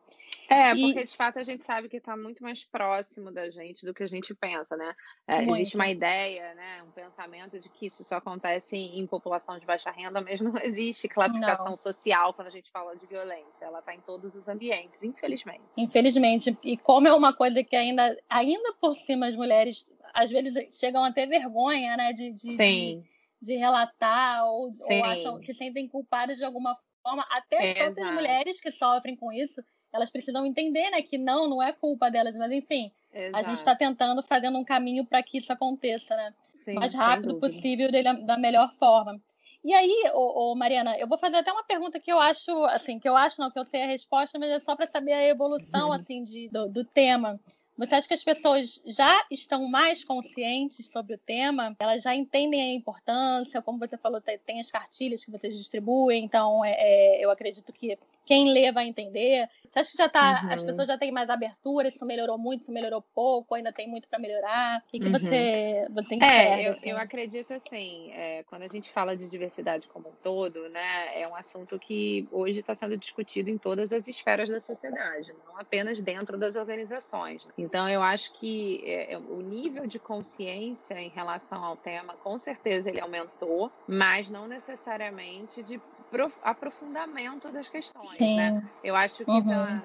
É, 0.49 0.73
e... 0.73 0.81
porque 0.81 1.05
de 1.05 1.16
fato 1.16 1.40
a 1.40 1.42
gente 1.42 1.64
sabe 1.64 1.88
que 1.88 1.97
está 1.97 2.16
muito 2.16 2.40
mais 2.40 2.64
próximo 2.64 3.33
da 3.33 3.51
gente 3.51 3.85
do 3.85 3.92
que 3.92 4.05
a 4.05 4.07
gente 4.07 4.33
pensa, 4.33 4.77
né? 4.77 4.94
É, 5.27 5.42
existe 5.42 5.75
uma 5.75 5.88
ideia, 5.88 6.55
né, 6.55 6.83
um 6.85 6.92
pensamento 6.92 7.59
de 7.59 7.68
que 7.68 7.87
isso 7.87 8.05
só 8.05 8.16
acontece 8.16 8.77
em, 8.77 9.01
em 9.01 9.07
população 9.07 9.59
de 9.59 9.66
baixa 9.66 9.90
renda, 9.90 10.21
mas 10.21 10.40
não 10.40 10.57
existe 10.62 11.09
classificação 11.09 11.71
não. 11.71 11.77
social 11.77 12.33
quando 12.35 12.49
a 12.49 12.53
gente 12.53 12.71
fala 12.71 12.94
de 12.94 13.07
violência. 13.07 13.64
Ela 13.64 13.81
está 13.81 13.92
em 13.92 14.01
todos 14.01 14.37
os 14.37 14.49
ambientes, 14.49 15.03
infelizmente. 15.03 15.64
Infelizmente. 15.77 16.57
E 16.62 16.77
como 16.77 17.09
é 17.09 17.12
uma 17.12 17.33
coisa 17.33 17.64
que 17.64 17.75
ainda, 17.75 18.16
ainda 18.31 18.73
por 18.75 18.94
cima 18.94 19.27
as 19.27 19.35
mulheres 19.35 19.92
às 20.14 20.31
vezes 20.31 20.79
chegam 20.79 21.03
a 21.03 21.12
ter 21.12 21.27
vergonha, 21.27 21.97
né, 21.97 22.12
de, 22.12 22.31
de 22.31 22.53
Sim. 22.53 23.01
De 23.01 23.17
de 23.40 23.57
relatar 23.57 24.44
ou, 24.46 24.70
ou 24.70 25.05
acham, 25.05 25.42
se 25.42 25.55
sentem 25.55 25.88
culpadas 25.88 26.38
de 26.38 26.44
alguma 26.44 26.77
forma. 27.03 27.24
Até 27.31 27.59
as 27.59 27.79
próprias 27.79 28.11
mulheres 28.11 28.61
que 28.61 28.70
sofrem 28.70 29.16
com 29.16 29.33
isso, 29.33 29.62
elas 29.92 30.11
precisam 30.11 30.44
entender, 30.44 30.90
né, 30.90 31.03
que 31.03 31.16
não, 31.16 31.48
não 31.48 31.62
é 31.62 31.72
culpa 31.72 32.11
delas, 32.11 32.37
mas 32.37 32.53
enfim, 32.53 32.92
Exato. 33.12 33.37
a 33.37 33.42
gente 33.42 33.59
está 33.59 33.74
tentando 33.74 34.22
fazendo 34.22 34.59
um 34.59 34.64
caminho 34.64 35.05
para 35.05 35.22
que 35.22 35.38
isso 35.38 35.53
aconteça, 35.53 36.14
né, 36.16 36.35
Sim, 36.53 36.74
mais 36.74 36.92
rápido 36.94 37.38
possível, 37.38 37.88
da 38.24 38.37
melhor 38.37 38.72
forma. 38.74 39.20
E 39.64 39.74
aí, 39.74 40.05
ô, 40.14 40.53
ô, 40.53 40.55
Mariana, 40.55 40.96
eu 40.98 41.09
vou 41.09 41.18
fazer 41.18 41.37
até 41.37 41.53
uma 41.53 41.64
pergunta 41.64 41.98
que 41.98 42.12
eu 42.12 42.18
acho, 42.18 42.51
assim, 42.66 42.98
que 42.98 43.09
eu 43.09 43.16
acho 43.16 43.40
não 43.40 43.51
que 43.51 43.59
eu 43.59 43.66
sei 43.66 43.83
a 43.83 43.87
resposta, 43.87 44.38
mas 44.38 44.51
é 44.51 44.61
só 44.61 44.77
para 44.77 44.87
saber 44.87 45.12
a 45.12 45.29
evolução, 45.29 45.92
assim, 45.92 46.22
de, 46.22 46.48
do, 46.48 46.68
do 46.68 46.85
tema. 46.85 47.40
Você 47.78 47.94
acha 47.94 48.08
que 48.08 48.14
as 48.14 48.24
pessoas 48.24 48.82
já 48.84 49.24
estão 49.30 49.68
mais 49.68 50.02
conscientes 50.02 50.86
sobre 50.86 51.14
o 51.14 51.18
tema? 51.18 51.76
Elas 51.78 52.02
já 52.02 52.12
entendem 52.12 52.60
a 52.60 52.74
importância? 52.74 53.62
Como 53.62 53.78
você 53.78 53.96
falou, 53.96 54.20
tem 54.20 54.58
as 54.58 54.68
cartilhas 54.68 55.24
que 55.24 55.30
vocês 55.30 55.56
distribuem, 55.56 56.24
então 56.24 56.64
é, 56.64 56.72
é, 56.72 57.24
eu 57.24 57.30
acredito 57.30 57.72
que 57.72 57.96
quem 58.26 58.50
lê 58.52 58.72
vai 58.72 58.88
entender. 58.88 59.48
Você 59.78 59.80
acha 59.80 59.90
que 59.92 59.98
já 59.98 60.08
tá, 60.08 60.42
uhum. 60.42 60.52
as 60.52 60.62
pessoas 60.62 60.88
já 60.88 60.98
têm 60.98 61.12
mais 61.12 61.30
abertura? 61.30 61.88
Isso 61.88 62.04
melhorou 62.04 62.38
muito, 62.38 62.62
isso 62.62 62.72
melhorou 62.72 63.02
pouco, 63.14 63.54
ainda 63.54 63.72
tem 63.72 63.88
muito 63.88 64.08
para 64.08 64.18
melhorar? 64.18 64.82
O 64.86 64.90
que, 64.90 64.98
que 64.98 65.06
uhum. 65.06 65.12
você, 65.12 65.86
você 65.90 66.14
é, 66.14 66.16
enxerga? 66.16 66.62
É, 66.62 66.66
eu, 66.66 66.70
assim? 66.70 66.90
eu 66.90 66.98
acredito 66.98 67.54
assim, 67.54 68.10
é, 68.12 68.42
quando 68.44 68.62
a 68.62 68.68
gente 68.68 68.90
fala 68.90 69.16
de 69.16 69.28
diversidade 69.28 69.88
como 69.88 70.08
um 70.08 70.12
todo, 70.22 70.68
né, 70.68 71.20
é 71.20 71.28
um 71.28 71.34
assunto 71.34 71.78
que 71.78 72.28
hoje 72.32 72.60
está 72.60 72.74
sendo 72.74 72.96
discutido 72.96 73.50
em 73.50 73.58
todas 73.58 73.92
as 73.92 74.08
esferas 74.08 74.48
da 74.48 74.60
sociedade, 74.60 75.34
não 75.46 75.58
apenas 75.58 76.00
dentro 76.00 76.36
das 76.36 76.56
organizações. 76.56 77.48
Então, 77.56 77.88
eu 77.88 78.02
acho 78.02 78.32
que 78.34 78.82
é, 78.84 79.14
é, 79.14 79.18
o 79.18 79.40
nível 79.40 79.86
de 79.86 79.98
consciência 79.98 80.98
em 81.00 81.08
relação 81.08 81.62
ao 81.64 81.76
tema, 81.76 82.14
com 82.14 82.38
certeza, 82.38 82.88
ele 82.88 83.00
aumentou, 83.00 83.70
mas 83.86 84.28
não 84.28 84.46
necessariamente 84.46 85.62
de 85.62 85.80
aprofundamento 86.42 87.51
das 87.51 87.68
questões, 87.68 88.18
né? 88.18 88.62
Eu 88.83 88.97
acho 88.97 89.25
que, 89.25 89.31
uhum. 89.31 89.49
tá, 89.49 89.83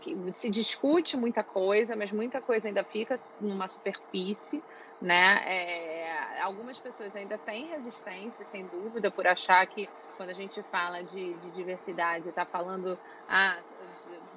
que, 0.00 0.32
se 0.32 0.50
discute 0.50 1.16
muita 1.16 1.42
coisa, 1.42 1.94
mas 1.94 2.10
muita 2.12 2.40
coisa 2.40 2.68
ainda 2.68 2.82
fica 2.84 3.14
numa 3.40 3.68
superfície, 3.68 4.62
né? 5.00 5.42
É, 5.46 6.40
algumas 6.42 6.78
pessoas 6.78 7.14
ainda 7.14 7.36
têm 7.38 7.66
resistência, 7.68 8.44
sem 8.44 8.66
dúvida, 8.66 9.10
por 9.10 9.26
achar 9.26 9.66
que 9.66 9.88
quando 10.16 10.30
a 10.30 10.34
gente 10.34 10.62
fala 10.64 11.02
de, 11.02 11.34
de 11.34 11.50
diversidade, 11.50 12.30
está 12.30 12.46
falando, 12.46 12.98
ah, 13.28 13.58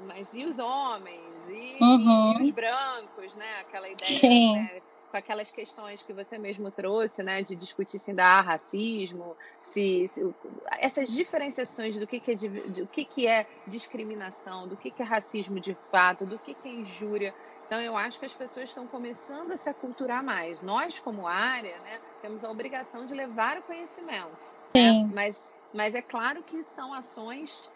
mas 0.06 0.34
e 0.34 0.46
os 0.46 0.60
homens? 0.60 1.30
e, 1.48 1.78
uhum. 1.82 2.34
e, 2.38 2.44
os 2.44 2.52
brancos, 2.52 3.34
né? 3.36 3.60
Aquela 3.62 3.90
ideia, 3.90 4.54
né? 4.54 4.82
Com 5.10 5.18
aquelas 5.18 5.52
questões 5.52 6.02
que 6.02 6.14
você 6.14 6.38
mesmo 6.38 6.70
trouxe, 6.72 7.24
né, 7.24 7.42
de 7.42 7.56
discutir 7.56 7.98
se 7.98 8.12
ainda 8.12 8.26
há 8.26 8.42
racismo, 8.42 9.36
se, 9.62 10.08
se 10.08 10.36
essas 10.78 11.10
diferenciações 11.10 11.98
do 11.98 12.06
que, 12.06 12.20
que 12.20 12.32
é 12.32 12.36
do 12.36 12.88
que, 12.88 13.06
que 13.06 13.28
é 13.28 13.48
discriminação, 13.68 14.68
do 14.68 14.78
que, 14.78 14.92
que 14.92 15.02
é 15.02 15.06
racismo 15.06 15.60
de 15.60 15.76
fato, 15.92 16.26
do 16.26 16.38
que, 16.38 16.54
que 16.54 16.68
é 16.68 16.72
injúria. 16.72 17.34
Então, 17.66 17.82
eu 17.82 17.96
acho 17.96 18.20
que 18.20 18.26
as 18.26 18.34
pessoas 18.34 18.70
estão 18.70 18.88
começando 18.88 19.52
a 19.52 19.58
se 19.58 19.70
aculturar 19.70 20.24
mais. 20.24 20.62
Nós, 20.62 21.00
como 21.00 21.28
área, 21.28 21.78
né, 21.82 22.00
temos 22.22 22.44
a 22.44 22.50
obrigação 22.50 23.06
de 23.06 23.14
levar 23.14 23.58
o 23.60 23.62
conhecimento. 23.62 24.38
Né? 24.76 25.10
Mas, 25.14 25.52
mas 25.74 25.96
é 25.96 26.02
claro 26.02 26.42
que 26.44 26.64
são 26.64 26.94
ações 26.94 27.70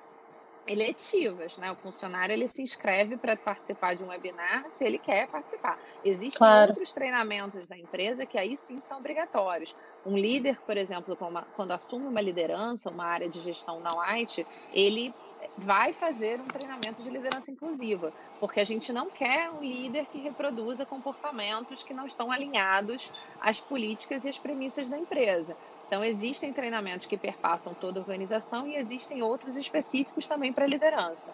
eletivas, 0.67 1.57
né? 1.57 1.71
O 1.71 1.75
funcionário 1.75 2.33
ele 2.33 2.47
se 2.47 2.61
inscreve 2.61 3.17
para 3.17 3.35
participar 3.35 3.95
de 3.95 4.03
um 4.03 4.07
webinar 4.07 4.65
se 4.69 4.85
ele 4.85 4.97
quer 4.97 5.27
participar. 5.27 5.77
Existem 6.03 6.37
claro. 6.37 6.69
outros 6.69 6.93
treinamentos 6.93 7.67
da 7.67 7.77
empresa 7.77 8.25
que 8.25 8.37
aí 8.37 8.55
sim 8.55 8.79
são 8.79 8.97
obrigatórios. 8.97 9.75
Um 10.05 10.17
líder, 10.17 10.61
por 10.61 10.77
exemplo, 10.77 11.17
quando 11.55 11.71
assume 11.71 12.07
uma 12.07 12.21
liderança, 12.21 12.89
uma 12.89 13.05
área 13.05 13.29
de 13.29 13.39
gestão 13.41 13.79
na 13.79 13.89
White, 13.89 14.45
ele 14.73 15.13
vai 15.57 15.93
fazer 15.93 16.39
um 16.39 16.47
treinamento 16.47 17.01
de 17.01 17.09
liderança 17.09 17.51
inclusiva, 17.51 18.13
porque 18.39 18.59
a 18.59 18.63
gente 18.63 18.91
não 18.91 19.09
quer 19.09 19.49
um 19.51 19.61
líder 19.61 20.05
que 20.07 20.19
reproduza 20.19 20.85
comportamentos 20.85 21.83
que 21.83 21.93
não 21.93 22.05
estão 22.05 22.31
alinhados 22.31 23.11
às 23.39 23.59
políticas 23.59 24.23
e 24.23 24.29
às 24.29 24.39
premissas 24.39 24.89
da 24.89 24.97
empresa. 24.97 25.57
Então, 25.93 26.03
existem 26.03 26.51
treinamentos 26.51 27.05
que 27.05 27.15
perpassam 27.15 27.75
toda 27.75 27.99
a 27.99 28.01
organização 28.01 28.67
e 28.67 28.75
existem 28.75 29.21
outros 29.21 29.55
específicos 29.55 30.27
também 30.27 30.51
para 30.51 30.65
liderança. 30.65 31.31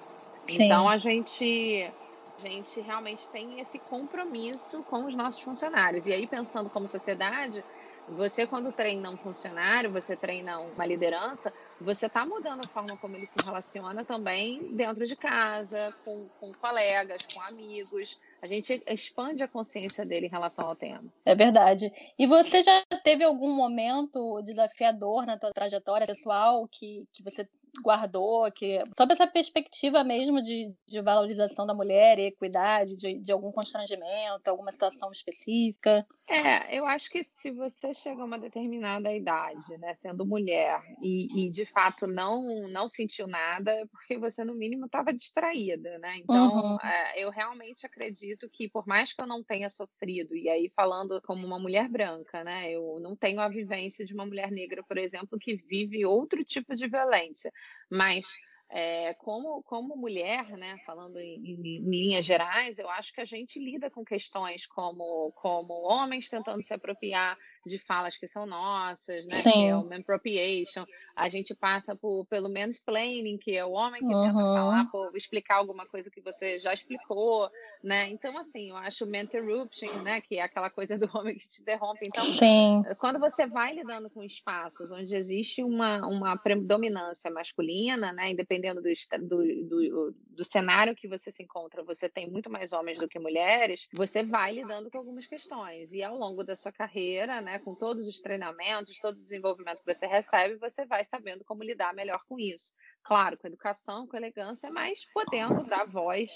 Sim. 0.49 0.65
Então, 0.65 0.89
a 0.89 0.97
gente, 0.97 1.89
a 2.37 2.41
gente 2.41 2.81
realmente 2.81 3.29
tem 3.31 3.61
esse 3.61 3.79
compromisso 3.79 4.83
com 4.83 5.05
os 5.05 5.15
nossos 5.15 5.39
funcionários. 5.39 6.05
E 6.07 6.11
aí, 6.11 6.27
pensando 6.27 6.69
como 6.69 6.89
sociedade, 6.89 7.63
você, 8.05 8.45
quando 8.45 8.73
treina 8.73 9.09
um 9.09 9.17
funcionário, 9.17 9.93
você 9.93 10.17
treina 10.17 10.59
uma 10.59 10.85
liderança, 10.85 11.53
você 11.79 12.07
está 12.07 12.25
mudando 12.25 12.59
a 12.59 12.67
forma 12.67 12.97
como 12.97 13.15
ele 13.15 13.27
se 13.27 13.39
relaciona 13.39 14.03
também 14.03 14.75
dentro 14.75 15.05
de 15.05 15.15
casa, 15.15 15.95
com, 16.03 16.27
com 16.37 16.51
colegas, 16.53 17.25
com 17.33 17.41
amigos. 17.43 18.17
A 18.41 18.47
gente 18.47 18.81
expande 18.87 19.43
a 19.43 19.47
consciência 19.47 20.05
dele 20.05 20.27
em 20.27 20.29
relação 20.29 20.65
ao 20.67 20.75
tema. 20.75 21.03
É 21.25 21.35
verdade. 21.35 21.91
E 22.17 22.25
você 22.25 22.63
já 22.63 22.83
teve 23.03 23.23
algum 23.23 23.53
momento 23.53 24.41
desafiador 24.41 25.25
na 25.25 25.37
tua 25.37 25.51
trajetória 25.51 26.07
pessoal 26.07 26.67
que, 26.67 27.05
que 27.11 27.23
você 27.23 27.47
guardou, 27.83 28.51
que 28.51 28.83
toda 28.95 29.13
essa 29.13 29.27
perspectiva 29.27 30.03
mesmo 30.03 30.41
de, 30.41 30.75
de 30.87 31.01
valorização 31.01 31.65
da 31.65 31.73
mulher 31.73 32.19
e 32.19 32.27
equidade, 32.27 32.95
de, 32.95 33.19
de 33.19 33.31
algum 33.31 33.51
constrangimento, 33.51 34.49
alguma 34.49 34.71
situação 34.71 35.11
específica? 35.11 36.05
É, 36.29 36.77
eu 36.77 36.85
acho 36.85 37.09
que 37.09 37.23
se 37.23 37.49
você 37.49 37.91
chega 37.91 38.21
a 38.21 38.25
uma 38.25 38.37
determinada 38.37 39.11
idade, 39.11 39.75
né, 39.79 39.95
sendo 39.95 40.25
mulher, 40.27 40.79
e, 41.01 41.27
e 41.35 41.49
de 41.49 41.65
fato 41.65 42.05
não 42.05 42.67
não 42.69 42.87
sentiu 42.87 43.25
nada, 43.25 43.71
é 43.71 43.85
porque 43.87 44.15
você 44.15 44.43
no 44.43 44.53
mínimo 44.53 44.85
estava 44.85 45.11
distraída, 45.11 45.97
né? 45.97 46.17
Então, 46.17 46.53
uhum. 46.53 46.77
é, 46.83 47.23
eu 47.23 47.31
realmente 47.31 47.85
acredito 47.85 48.47
que 48.47 48.69
por 48.69 48.85
mais 48.85 49.11
que 49.11 49.19
eu 49.19 49.25
não 49.25 49.43
tenha 49.43 49.71
sofrido, 49.71 50.35
e 50.35 50.47
aí 50.47 50.69
falando 50.69 51.19
como 51.23 51.47
uma 51.47 51.57
mulher 51.57 51.89
branca, 51.89 52.43
né, 52.43 52.71
eu 52.71 52.99
não 53.01 53.15
tenho 53.15 53.39
a 53.39 53.49
vivência 53.49 54.05
de 54.05 54.13
uma 54.13 54.25
mulher 54.25 54.51
negra, 54.51 54.83
por 54.83 54.99
exemplo, 54.99 55.39
que 55.39 55.55
vive 55.55 56.05
outro 56.05 56.43
tipo 56.45 56.75
de 56.75 56.87
violência. 56.87 57.51
Mas 57.89 58.25
é, 58.71 59.13
como, 59.15 59.63
como 59.63 59.95
mulher, 59.95 60.47
né, 60.51 60.77
falando 60.85 61.17
em, 61.19 61.35
em, 61.43 61.89
linhas 61.89 62.23
gerais, 62.23 62.77
eu 62.77 62.89
acho 62.89 63.11
que 63.13 63.21
a 63.21 63.25
gente 63.25 63.59
lida 63.59 63.89
com 63.89 64.05
questões 64.05 64.67
como, 64.67 65.31
como 65.33 65.73
homens 65.89 66.29
tentando 66.29 66.63
se 66.63 66.73
apropriar 66.73 67.37
de 67.69 67.79
falas 67.79 68.17
que 68.17 68.27
são 68.27 68.45
nossas, 68.45 69.25
né? 69.25 69.41
Sim. 69.41 69.51
Que 69.51 69.65
é 69.67 69.75
o 69.75 69.93
appropriation. 69.93 70.85
A 71.15 71.29
gente 71.29 71.53
passa 71.53 71.95
por, 71.95 72.25
pelo 72.25 72.51
mansplaining, 72.51 73.37
que 73.37 73.55
é 73.55 73.65
o 73.65 73.71
homem 73.71 73.99
que 73.99 74.13
uhum. 74.13 74.23
tenta 74.23 74.39
falar, 74.39 74.85
por 74.91 75.15
explicar 75.15 75.55
alguma 75.55 75.85
coisa 75.85 76.09
que 76.09 76.21
você 76.21 76.57
já 76.57 76.73
explicou, 76.73 77.49
né? 77.83 78.09
Então, 78.09 78.37
assim, 78.37 78.69
eu 78.69 78.77
acho 78.77 79.05
o 79.05 79.15
interruption, 79.15 80.01
né? 80.01 80.21
Que 80.21 80.37
é 80.37 80.41
aquela 80.41 80.69
coisa 80.69 80.97
do 80.97 81.09
homem 81.17 81.37
que 81.37 81.47
te 81.47 81.61
interrompe. 81.61 82.07
Então, 82.07 82.23
Sim. 82.25 82.83
quando 82.97 83.19
você 83.19 83.45
vai 83.45 83.73
lidando 83.73 84.09
com 84.09 84.23
espaços 84.23 84.91
onde 84.91 85.15
existe 85.15 85.63
uma, 85.63 86.05
uma 86.07 86.37
predominância 86.37 87.29
masculina, 87.31 88.11
né? 88.11 88.31
Independendo 88.31 88.81
do, 88.81 88.89
do, 89.19 89.65
do, 89.67 90.15
do 90.39 90.45
cenário 90.45 90.95
que 90.95 91.05
você 91.05 91.29
se 91.33 91.43
encontra, 91.43 91.83
você 91.83 92.07
tem 92.07 92.31
muito 92.31 92.49
mais 92.49 92.71
homens 92.71 92.97
do 92.97 93.09
que 93.09 93.19
mulheres, 93.19 93.89
você 93.91 94.23
vai 94.23 94.53
lidando 94.53 94.89
com 94.89 94.97
algumas 94.97 95.27
questões. 95.27 95.91
E 95.91 96.01
ao 96.01 96.17
longo 96.17 96.45
da 96.45 96.55
sua 96.55 96.71
carreira, 96.71 97.41
né? 97.41 97.59
Com 97.59 97.75
todos 97.75 98.07
os 98.07 98.21
treinamentos, 98.21 98.99
todo 98.99 99.17
o 99.17 99.21
desenvolvimento 99.21 99.83
que 99.83 99.93
você 99.93 100.07
recebe, 100.07 100.55
você 100.55 100.85
vai 100.85 101.03
sabendo 101.03 101.43
como 101.43 101.61
lidar 101.61 101.93
melhor 101.93 102.23
com 102.25 102.39
isso. 102.39 102.73
Claro, 103.03 103.37
com 103.37 103.47
educação, 103.47 104.07
com 104.07 104.15
elegância, 104.15 104.71
mas 104.71 105.05
podendo 105.13 105.61
dar 105.65 105.85
voz 105.85 106.31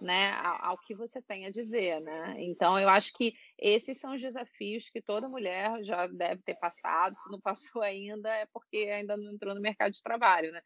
né, 0.00 0.32
ao, 0.32 0.70
ao, 0.70 0.78
que 0.78 0.94
você 0.94 1.20
tem 1.22 1.46
a 1.46 1.50
dizer, 1.50 2.00
né? 2.00 2.36
Então, 2.38 2.78
eu 2.78 2.88
acho 2.88 3.12
que 3.12 3.34
esses 3.58 3.98
são 3.98 4.14
os 4.14 4.20
desafios 4.20 4.90
que 4.90 5.00
toda 5.00 5.28
mulher 5.28 5.82
já 5.82 6.06
deve 6.06 6.42
ter 6.42 6.54
passado. 6.54 7.14
Se 7.14 7.30
não 7.30 7.40
passou 7.40 7.82
ainda, 7.82 8.28
é 8.28 8.46
porque 8.52 8.76
ainda 8.76 9.16
não 9.16 9.32
entrou 9.32 9.54
no 9.54 9.60
mercado 9.60 9.92
de 9.92 10.02
trabalho, 10.02 10.52
né? 10.52 10.60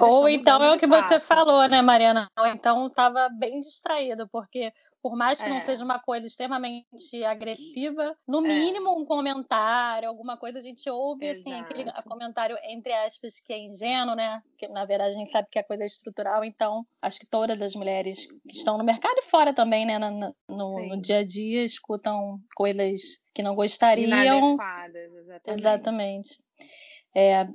Ou 0.00 0.28
então 0.28 0.62
é 0.62 0.72
o 0.72 0.78
que 0.78 0.86
você 0.86 1.20
falou, 1.20 1.68
né, 1.68 1.82
Mariana? 1.82 2.30
Ou 2.38 2.46
então 2.46 2.86
estava 2.86 3.28
bem 3.28 3.60
distraída, 3.60 4.26
porque 4.26 4.72
por 5.06 5.14
mais 5.14 5.40
que 5.40 5.46
é. 5.46 5.48
não 5.48 5.60
seja 5.60 5.84
uma 5.84 6.00
coisa 6.00 6.26
extremamente 6.26 7.22
agressiva, 7.24 8.18
no 8.26 8.44
é. 8.44 8.48
mínimo 8.48 8.90
um 8.98 9.04
comentário, 9.04 10.08
alguma 10.08 10.36
coisa 10.36 10.58
a 10.58 10.60
gente 10.60 10.90
ouve, 10.90 11.26
Exato. 11.26 11.48
assim, 11.48 11.60
aquele 11.60 11.92
comentário, 12.02 12.58
entre 12.64 12.92
aspas, 12.92 13.38
que 13.38 13.52
é 13.52 13.58
ingênuo, 13.58 14.16
né? 14.16 14.42
Que 14.58 14.66
na 14.66 14.84
verdade 14.84 15.14
a 15.14 15.18
gente 15.18 15.30
sabe 15.30 15.46
que 15.48 15.60
a 15.60 15.64
coisa 15.64 15.84
é 15.84 15.86
estrutural, 15.86 16.44
então 16.44 16.84
acho 17.00 17.20
que 17.20 17.26
todas 17.26 17.62
as 17.62 17.76
mulheres 17.76 18.26
que 18.48 18.56
estão 18.56 18.76
no 18.76 18.82
mercado 18.82 19.16
e 19.18 19.22
fora 19.22 19.54
também, 19.54 19.86
né, 19.86 19.96
no, 19.96 20.34
no, 20.48 20.88
no 20.88 21.00
dia 21.00 21.18
a 21.18 21.24
dia, 21.24 21.62
escutam 21.62 22.40
coisas 22.56 23.00
que 23.32 23.44
não 23.44 23.54
gostariam. 23.54 24.56
Exatamente. 25.22 25.60
Exatamente. 25.60 26.46
É, 27.14 27.46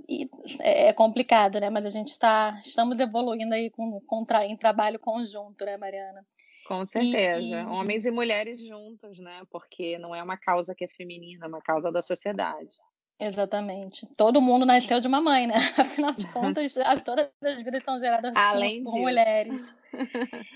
é 0.61 0.93
complicado, 0.93 1.59
né? 1.59 1.69
Mas 1.69 1.85
a 1.85 1.89
gente 1.89 2.11
está, 2.11 2.57
estamos 2.65 2.97
evoluindo 2.97 3.53
aí 3.53 3.69
com, 3.69 3.99
com 4.07 4.23
tra, 4.23 4.45
em 4.45 4.55
trabalho 4.55 4.97
conjunto, 4.97 5.65
né, 5.65 5.75
Mariana? 5.75 6.25
Com 6.71 6.85
certeza. 6.85 7.41
E, 7.41 7.51
e... 7.51 7.65
Homens 7.65 8.05
e 8.05 8.11
mulheres 8.11 8.57
juntos, 8.61 9.19
né? 9.19 9.41
Porque 9.49 9.99
não 9.99 10.15
é 10.15 10.23
uma 10.23 10.37
causa 10.37 10.73
que 10.73 10.85
é 10.85 10.87
feminina, 10.87 11.45
é 11.45 11.49
uma 11.49 11.61
causa 11.61 11.91
da 11.91 12.01
sociedade. 12.01 12.69
Exatamente. 13.19 14.07
Todo 14.15 14.39
mundo 14.39 14.65
nasceu 14.65 15.01
de 15.01 15.07
uma 15.07 15.19
mãe, 15.19 15.47
né? 15.47 15.55
Afinal 15.77 16.13
de 16.13 16.25
contas, 16.31 16.73
todas 17.03 17.29
as 17.43 17.61
vidas 17.61 17.83
são 17.83 17.99
geradas 17.99 18.31
Além 18.37 18.85
por, 18.85 18.93
por 18.93 19.01
mulheres. 19.01 19.75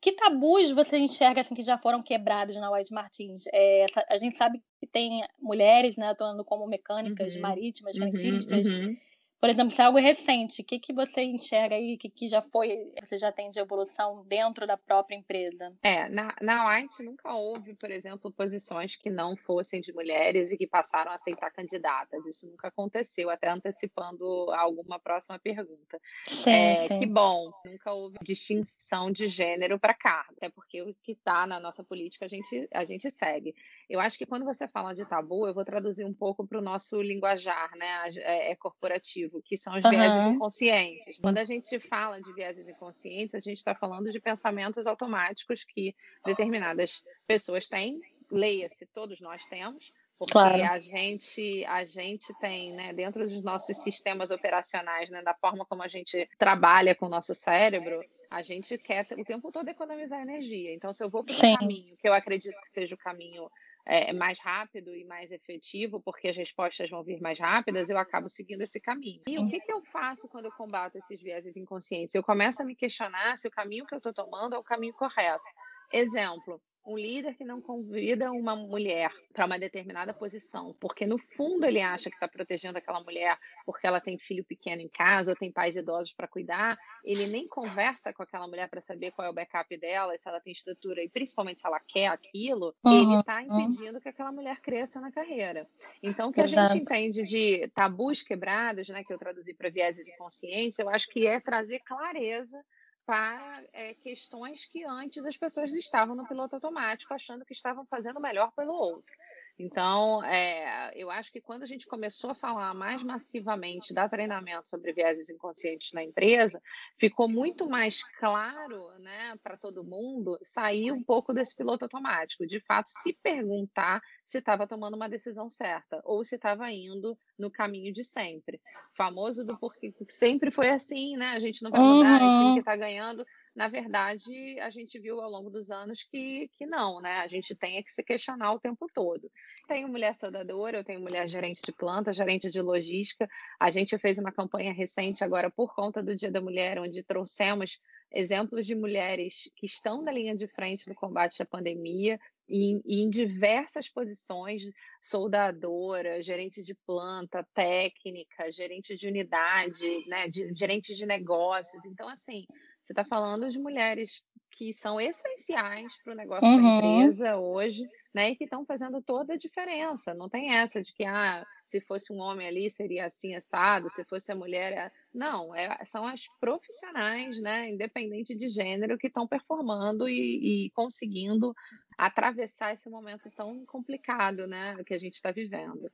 que 0.00 0.12
tabus 0.12 0.70
você 0.70 0.96
enxerga 0.96 1.40
assim 1.40 1.56
que 1.56 1.62
já 1.62 1.76
foram 1.76 2.00
quebrados 2.00 2.56
na 2.56 2.70
White 2.70 2.94
Martins? 2.94 3.42
É, 3.52 3.86
a 4.08 4.16
gente 4.16 4.36
sabe 4.36 4.62
que 4.78 4.86
tem 4.86 5.18
mulheres, 5.40 5.96
né, 5.96 6.10
atuando 6.10 6.44
como 6.44 6.68
mecânicas 6.68 7.34
uhum, 7.34 7.42
marítimas. 7.42 7.96
Uhum, 7.96 8.06
uhum. 8.06 8.96
Por 9.44 9.50
exemplo, 9.50 9.76
se 9.76 9.82
é 9.82 9.84
algo 9.84 9.98
recente, 9.98 10.62
o 10.62 10.64
que, 10.64 10.78
que 10.78 10.90
você 10.90 11.22
enxerga 11.22 11.76
aí 11.76 11.98
que, 11.98 12.08
que 12.08 12.26
já 12.26 12.40
foi, 12.40 12.90
você 12.98 13.18
já 13.18 13.30
tem 13.30 13.50
de 13.50 13.60
evolução 13.60 14.24
dentro 14.26 14.66
da 14.66 14.74
própria 14.74 15.16
empresa? 15.16 15.70
É, 15.82 16.08
na, 16.08 16.34
na 16.40 16.66
White 16.66 17.02
nunca 17.02 17.30
houve, 17.30 17.74
por 17.74 17.90
exemplo, 17.90 18.32
posições 18.32 18.96
que 18.96 19.10
não 19.10 19.36
fossem 19.36 19.82
de 19.82 19.92
mulheres 19.92 20.50
e 20.50 20.56
que 20.56 20.66
passaram 20.66 21.12
a 21.12 21.16
aceitar 21.16 21.50
candidatas. 21.50 22.24
Isso 22.24 22.48
nunca 22.48 22.68
aconteceu, 22.68 23.28
até 23.28 23.50
antecipando 23.50 24.24
alguma 24.50 24.98
próxima 24.98 25.38
pergunta. 25.38 26.00
Sim, 26.26 26.50
é, 26.50 26.88
sim. 26.88 27.00
Que 27.00 27.06
bom, 27.06 27.52
nunca 27.66 27.92
houve 27.92 28.16
distinção 28.22 29.12
de 29.12 29.26
gênero 29.26 29.78
para 29.78 29.92
cargo, 29.92 30.32
até 30.38 30.48
porque 30.48 30.80
o 30.80 30.94
que 31.02 31.12
está 31.12 31.46
na 31.46 31.60
nossa 31.60 31.84
política 31.84 32.24
a 32.24 32.28
gente, 32.28 32.66
a 32.72 32.82
gente 32.82 33.10
segue. 33.10 33.54
Eu 33.88 34.00
acho 34.00 34.16
que 34.16 34.26
quando 34.26 34.44
você 34.44 34.66
fala 34.68 34.94
de 34.94 35.04
tabu, 35.04 35.46
eu 35.46 35.54
vou 35.54 35.64
traduzir 35.64 36.04
um 36.04 36.14
pouco 36.14 36.46
para 36.46 36.58
o 36.58 36.62
nosso 36.62 37.00
linguajar, 37.02 37.70
né, 37.76 38.10
é, 38.16 38.52
é 38.52 38.56
corporativo 38.56 39.42
que 39.42 39.56
são 39.56 39.76
os 39.76 39.84
uhum. 39.84 39.90
vieses 39.90 40.26
inconscientes. 40.26 41.20
Quando 41.20 41.38
a 41.38 41.44
gente 41.44 41.78
fala 41.78 42.20
de 42.20 42.32
vieses 42.32 42.66
inconscientes, 42.68 43.34
a 43.34 43.38
gente 43.38 43.58
está 43.58 43.74
falando 43.74 44.10
de 44.10 44.20
pensamentos 44.20 44.86
automáticos 44.86 45.64
que 45.64 45.94
determinadas 46.24 47.02
pessoas 47.26 47.68
têm, 47.68 48.00
leia-se, 48.30 48.86
todos 48.86 49.20
nós 49.20 49.44
temos, 49.46 49.92
porque 50.18 50.32
claro. 50.32 50.62
a 50.64 50.78
gente 50.78 51.64
a 51.66 51.84
gente 51.84 52.32
tem 52.38 52.72
né, 52.72 52.92
dentro 52.92 53.28
dos 53.28 53.42
nossos 53.42 53.76
sistemas 53.78 54.30
operacionais 54.30 55.10
né, 55.10 55.22
da 55.22 55.34
forma 55.34 55.64
como 55.66 55.82
a 55.82 55.88
gente 55.88 56.28
trabalha 56.38 56.94
com 56.94 57.06
o 57.06 57.10
nosso 57.10 57.34
cérebro 57.34 58.00
a 58.30 58.42
gente 58.42 58.78
quer 58.78 59.06
o 59.18 59.24
tempo 59.24 59.50
todo 59.50 59.68
economizar 59.68 60.20
energia 60.20 60.72
então 60.72 60.92
se 60.92 61.02
eu 61.02 61.10
vou 61.10 61.24
para 61.24 61.34
um 61.34 61.56
caminho 61.56 61.96
que 61.96 62.08
eu 62.08 62.12
acredito 62.12 62.60
que 62.60 62.70
seja 62.70 62.94
o 62.94 62.98
caminho 62.98 63.50
é, 63.86 64.12
mais 64.12 64.40
rápido 64.40 64.94
e 64.94 65.04
mais 65.04 65.30
efetivo, 65.30 66.00
porque 66.00 66.28
as 66.28 66.36
respostas 66.36 66.88
vão 66.88 67.02
vir 67.02 67.20
mais 67.20 67.38
rápidas, 67.38 67.90
eu 67.90 67.98
acabo 67.98 68.28
seguindo 68.28 68.62
esse 68.62 68.80
caminho. 68.80 69.22
E 69.26 69.38
o 69.38 69.46
que, 69.46 69.60
que 69.60 69.72
eu 69.72 69.82
faço 69.82 70.28
quando 70.28 70.46
eu 70.46 70.52
combato 70.52 70.96
esses 70.98 71.20
vieses 71.20 71.56
inconscientes? 71.56 72.14
Eu 72.14 72.22
começo 72.22 72.62
a 72.62 72.64
me 72.64 72.74
questionar 72.74 73.36
se 73.36 73.46
o 73.46 73.50
caminho 73.50 73.86
que 73.86 73.94
eu 73.94 73.98
estou 73.98 74.12
tomando 74.12 74.54
é 74.54 74.58
o 74.58 74.64
caminho 74.64 74.94
correto. 74.94 75.44
exemplo, 75.92 76.60
um 76.86 76.98
líder 76.98 77.34
que 77.34 77.44
não 77.44 77.60
convida 77.60 78.30
uma 78.30 78.54
mulher 78.54 79.10
para 79.32 79.46
uma 79.46 79.58
determinada 79.58 80.12
posição, 80.12 80.74
porque 80.78 81.06
no 81.06 81.18
fundo 81.18 81.64
ele 81.64 81.80
acha 81.80 82.10
que 82.10 82.16
está 82.16 82.28
protegendo 82.28 82.76
aquela 82.76 83.02
mulher 83.02 83.38
porque 83.64 83.86
ela 83.86 84.00
tem 84.00 84.18
filho 84.18 84.44
pequeno 84.44 84.82
em 84.82 84.88
casa 84.88 85.30
ou 85.30 85.36
tem 85.36 85.50
pais 85.50 85.76
idosos 85.76 86.12
para 86.12 86.28
cuidar, 86.28 86.78
ele 87.02 87.26
nem 87.26 87.48
conversa 87.48 88.12
com 88.12 88.22
aquela 88.22 88.46
mulher 88.46 88.68
para 88.68 88.80
saber 88.80 89.12
qual 89.12 89.26
é 89.26 89.30
o 89.30 89.34
backup 89.34 89.76
dela, 89.78 90.16
se 90.18 90.28
ela 90.28 90.40
tem 90.40 90.52
estrutura 90.52 91.02
e 91.02 91.08
principalmente 91.08 91.60
se 91.60 91.66
ela 91.66 91.80
quer 91.80 92.08
aquilo, 92.08 92.74
uhum. 92.84 92.92
ele 92.92 93.20
está 93.20 93.42
impedindo 93.42 94.00
que 94.00 94.08
aquela 94.08 94.32
mulher 94.32 94.60
cresça 94.60 95.00
na 95.00 95.10
carreira. 95.10 95.66
Então, 96.02 96.28
o 96.28 96.32
que 96.32 96.40
Exato. 96.40 96.60
a 96.60 96.68
gente 96.68 96.82
entende 96.82 97.22
de 97.22 97.68
tabus 97.68 98.22
quebrados, 98.22 98.88
né, 98.88 99.02
que 99.02 99.12
eu 99.12 99.18
traduzi 99.18 99.54
para 99.54 99.70
vieses 99.70 100.06
e 100.06 100.16
consciência, 100.16 100.82
eu 100.82 100.90
acho 100.90 101.08
que 101.08 101.26
é 101.26 101.40
trazer 101.40 101.80
clareza 101.80 102.62
para 103.06 103.64
é, 103.72 103.94
questões 103.94 104.66
que 104.66 104.84
antes 104.84 105.24
as 105.26 105.36
pessoas 105.36 105.72
estavam 105.74 106.14
no 106.14 106.26
piloto 106.26 106.56
automático, 106.56 107.12
achando 107.12 107.44
que 107.44 107.52
estavam 107.52 107.84
fazendo 107.86 108.20
melhor 108.20 108.52
pelo 108.52 108.72
outro. 108.72 109.14
Então, 109.58 110.24
é, 110.24 110.90
eu 110.96 111.10
acho 111.10 111.30
que 111.30 111.40
quando 111.40 111.62
a 111.62 111.66
gente 111.66 111.86
começou 111.86 112.30
a 112.30 112.34
falar 112.34 112.74
mais 112.74 113.02
massivamente 113.04 113.94
da 113.94 114.08
treinamento 114.08 114.68
sobre 114.68 114.92
vieses 114.92 115.30
inconscientes 115.30 115.92
na 115.92 116.02
empresa, 116.02 116.60
ficou 116.98 117.28
muito 117.28 117.68
mais 117.68 118.02
claro 118.18 118.90
né, 118.98 119.34
para 119.42 119.56
todo 119.56 119.84
mundo 119.84 120.36
sair 120.42 120.90
um 120.90 121.04
pouco 121.04 121.32
desse 121.32 121.54
piloto 121.54 121.84
automático, 121.84 122.46
de 122.46 122.58
fato, 122.58 122.88
se 122.88 123.12
perguntar 123.22 124.02
se 124.24 124.38
estava 124.38 124.66
tomando 124.66 124.94
uma 124.94 125.08
decisão 125.08 125.48
certa 125.48 126.00
ou 126.04 126.24
se 126.24 126.34
estava 126.34 126.70
indo 126.72 127.16
no 127.38 127.50
caminho 127.50 127.92
de 127.92 128.02
sempre. 128.02 128.60
Famoso 128.96 129.44
do 129.44 129.56
porque 129.56 129.94
sempre 130.08 130.50
foi 130.50 130.70
assim, 130.70 131.16
né? 131.16 131.28
A 131.28 131.40
gente 131.40 131.62
não 131.62 131.70
vai 131.70 131.80
mudar, 131.80 132.20
uhum. 132.20 132.26
é 132.26 132.34
o 132.34 132.38
time 132.40 132.54
que 132.54 132.60
está 132.60 132.76
ganhando 132.76 133.24
na 133.54 133.68
verdade, 133.68 134.58
a 134.60 134.68
gente 134.68 134.98
viu 134.98 135.20
ao 135.20 135.30
longo 135.30 135.48
dos 135.48 135.70
anos 135.70 136.02
que, 136.02 136.48
que 136.58 136.66
não, 136.66 137.00
né? 137.00 137.20
A 137.20 137.28
gente 137.28 137.54
tem 137.54 137.82
que 137.82 137.92
se 137.92 138.02
questionar 138.02 138.52
o 138.52 138.58
tempo 138.58 138.86
todo. 138.92 139.30
Tenho 139.68 139.88
mulher 139.88 140.14
soldadora, 140.16 140.78
eu 140.78 140.84
tenho 140.84 141.00
mulher 141.00 141.28
gerente 141.28 141.60
de 141.64 141.72
planta, 141.72 142.12
gerente 142.12 142.50
de 142.50 142.60
logística. 142.60 143.28
A 143.60 143.70
gente 143.70 143.96
fez 143.98 144.18
uma 144.18 144.32
campanha 144.32 144.72
recente 144.72 145.22
agora 145.22 145.50
por 145.50 145.72
conta 145.74 146.02
do 146.02 146.16
Dia 146.16 146.32
da 146.32 146.40
Mulher, 146.40 146.80
onde 146.80 147.02
trouxemos 147.04 147.78
exemplos 148.10 148.66
de 148.66 148.74
mulheres 148.74 149.50
que 149.56 149.66
estão 149.66 150.02
na 150.02 150.10
linha 150.10 150.34
de 150.34 150.46
frente 150.48 150.86
do 150.86 150.94
combate 150.94 151.42
à 151.42 151.46
pandemia 151.46 152.18
e 152.48 153.02
em 153.02 153.08
diversas 153.08 153.88
posições, 153.88 154.62
soldadora, 155.00 156.20
gerente 156.22 156.62
de 156.62 156.74
planta, 156.74 157.46
técnica, 157.54 158.50
gerente 158.52 158.96
de 158.96 159.08
unidade, 159.08 160.06
né, 160.08 160.28
de, 160.28 160.54
gerente 160.54 160.94
de 160.94 161.06
negócios. 161.06 161.84
Então, 161.86 162.08
assim, 162.08 162.44
você 162.84 162.92
está 162.92 163.04
falando 163.04 163.48
de 163.48 163.58
mulheres 163.58 164.22
que 164.50 164.72
são 164.72 165.00
essenciais 165.00 166.00
para 166.02 166.12
o 166.12 166.16
negócio 166.16 166.46
uhum. 166.46 166.80
da 166.80 166.86
empresa 166.86 167.36
hoje, 167.36 167.82
né? 168.14 168.30
E 168.30 168.36
que 168.36 168.44
estão 168.44 168.64
fazendo 168.64 169.02
toda 169.02 169.32
a 169.32 169.38
diferença. 169.38 170.14
Não 170.14 170.28
tem 170.28 170.54
essa 170.54 170.80
de 170.80 170.92
que 170.92 171.02
ah, 171.04 171.44
se 171.64 171.80
fosse 171.80 172.12
um 172.12 172.20
homem 172.20 172.46
ali 172.46 172.70
seria 172.70 173.06
assim 173.06 173.34
assado, 173.34 173.88
se 173.88 174.04
fosse 174.04 174.30
a 174.30 174.36
mulher. 174.36 174.72
É... 174.72 174.92
Não, 175.12 175.54
é, 175.54 175.84
são 175.84 176.06
as 176.06 176.26
profissionais, 176.38 177.40
né? 177.40 177.70
Independente 177.70 178.36
de 178.36 178.46
gênero, 178.48 178.98
que 178.98 179.08
estão 179.08 179.26
performando 179.26 180.08
e, 180.08 180.66
e, 180.66 180.70
conseguindo 180.70 181.52
atravessar 181.98 182.74
esse 182.74 182.88
momento 182.88 183.30
tão 183.34 183.64
complicado, 183.66 184.46
né? 184.46 184.76
Que 184.86 184.94
a 184.94 184.98
gente 184.98 185.14
está 185.14 185.32
vivendo. 185.32 185.90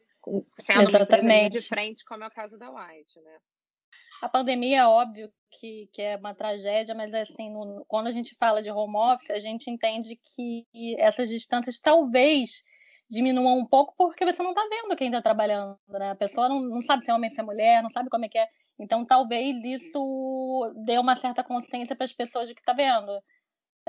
Sendo 0.59 0.91
Exatamente. 0.91 1.57
de 1.57 1.67
frente, 1.67 2.05
como 2.05 2.25
é 2.25 2.27
o 2.27 2.31
caso 2.31 2.59
da 2.59 2.71
White, 2.71 3.21
né? 3.21 3.39
A 4.23 4.29
pandemia 4.29 4.81
é 4.81 4.87
óbvio 4.87 5.33
que, 5.51 5.89
que 5.93 6.03
é 6.03 6.17
uma 6.17 6.35
tragédia, 6.35 6.95
mas 6.95 7.13
assim, 7.15 7.51
no, 7.51 7.85
quando 7.89 8.07
a 8.07 8.11
gente 8.11 8.35
fala 8.37 8.63
de 8.63 8.71
home 8.71 8.97
office, 8.97 9.31
a 9.31 9.39
gente 9.39 9.71
entende 9.71 10.19
que 10.35 10.67
essas 10.99 11.29
distâncias 11.29 11.79
talvez 11.81 12.63
diminuam 13.11 13.59
um 13.59 13.67
pouco 13.67 13.95
porque 13.97 14.25
você 14.25 14.43
não 14.43 14.51
está 14.51 14.63
vendo 14.71 14.97
quem 14.97 15.09
está 15.09 15.21
trabalhando, 15.21 15.77
né? 15.89 16.11
A 16.11 16.15
pessoa 16.15 16.49
não, 16.49 16.61
não 16.61 16.83
sabe 16.83 17.05
se 17.05 17.11
é 17.11 17.15
homem, 17.15 17.29
se 17.31 17.41
é 17.41 17.43
mulher, 17.43 17.83
não 17.83 17.91
sabe 17.91 18.09
como 18.09 18.25
é 18.25 18.29
que 18.29 18.39
é. 18.39 18.47
Então, 18.79 19.05
talvez 19.05 19.63
isso 19.65 20.73
dê 20.85 20.99
uma 20.99 21.17
certa 21.17 21.45
consciência 21.45 21.95
para 21.97 22.05
as 22.05 22.13
pessoas 22.13 22.49
de 22.49 22.55
que 22.55 22.61
está 22.61 22.73
vendo 22.73 23.21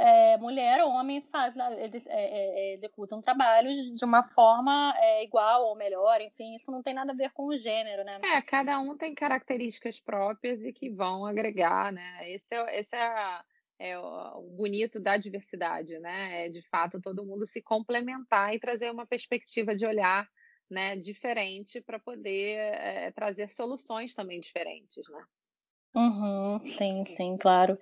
é, 0.01 0.37
mulher 0.37 0.83
ou 0.83 0.89
homem 0.89 1.21
faz, 1.21 1.55
né, 1.55 1.83
eles 1.83 2.05
é, 2.07 2.71
é, 2.71 2.73
executam 2.73 3.21
trabalhos 3.21 3.77
de 3.91 4.03
uma 4.03 4.23
forma 4.23 4.93
é, 4.97 5.23
igual 5.23 5.67
ou 5.67 5.75
melhor, 5.75 6.19
enfim, 6.21 6.55
isso 6.55 6.71
não 6.71 6.81
tem 6.81 6.93
nada 6.93 7.11
a 7.11 7.15
ver 7.15 7.31
com 7.31 7.47
o 7.47 7.55
gênero, 7.55 8.03
né? 8.03 8.19
É, 8.23 8.41
cada 8.41 8.79
um 8.79 8.97
tem 8.97 9.13
características 9.13 9.99
próprias 9.99 10.63
e 10.63 10.73
que 10.73 10.89
vão 10.89 11.25
agregar, 11.25 11.91
né? 11.91 12.31
Esse 12.31 12.55
é, 12.55 12.79
esse 12.79 12.95
é, 12.95 13.41
é 13.79 13.99
o 13.99 14.41
bonito 14.57 14.99
da 14.99 15.17
diversidade, 15.17 15.99
né? 15.99 16.45
É 16.45 16.49
de 16.49 16.63
fato 16.69 16.99
todo 16.99 17.25
mundo 17.25 17.45
se 17.45 17.61
complementar 17.61 18.55
e 18.55 18.59
trazer 18.59 18.89
uma 18.89 19.05
perspectiva 19.05 19.75
de 19.75 19.85
olhar 19.85 20.27
né, 20.69 20.95
diferente 20.95 21.81
para 21.81 21.99
poder 21.99 22.55
é, 22.57 23.11
trazer 23.11 23.49
soluções 23.49 24.15
também 24.15 24.39
diferentes, 24.39 25.07
né? 25.09 25.23
Uhum, 25.93 26.59
sim, 26.65 27.03
sim, 27.05 27.37
claro. 27.37 27.77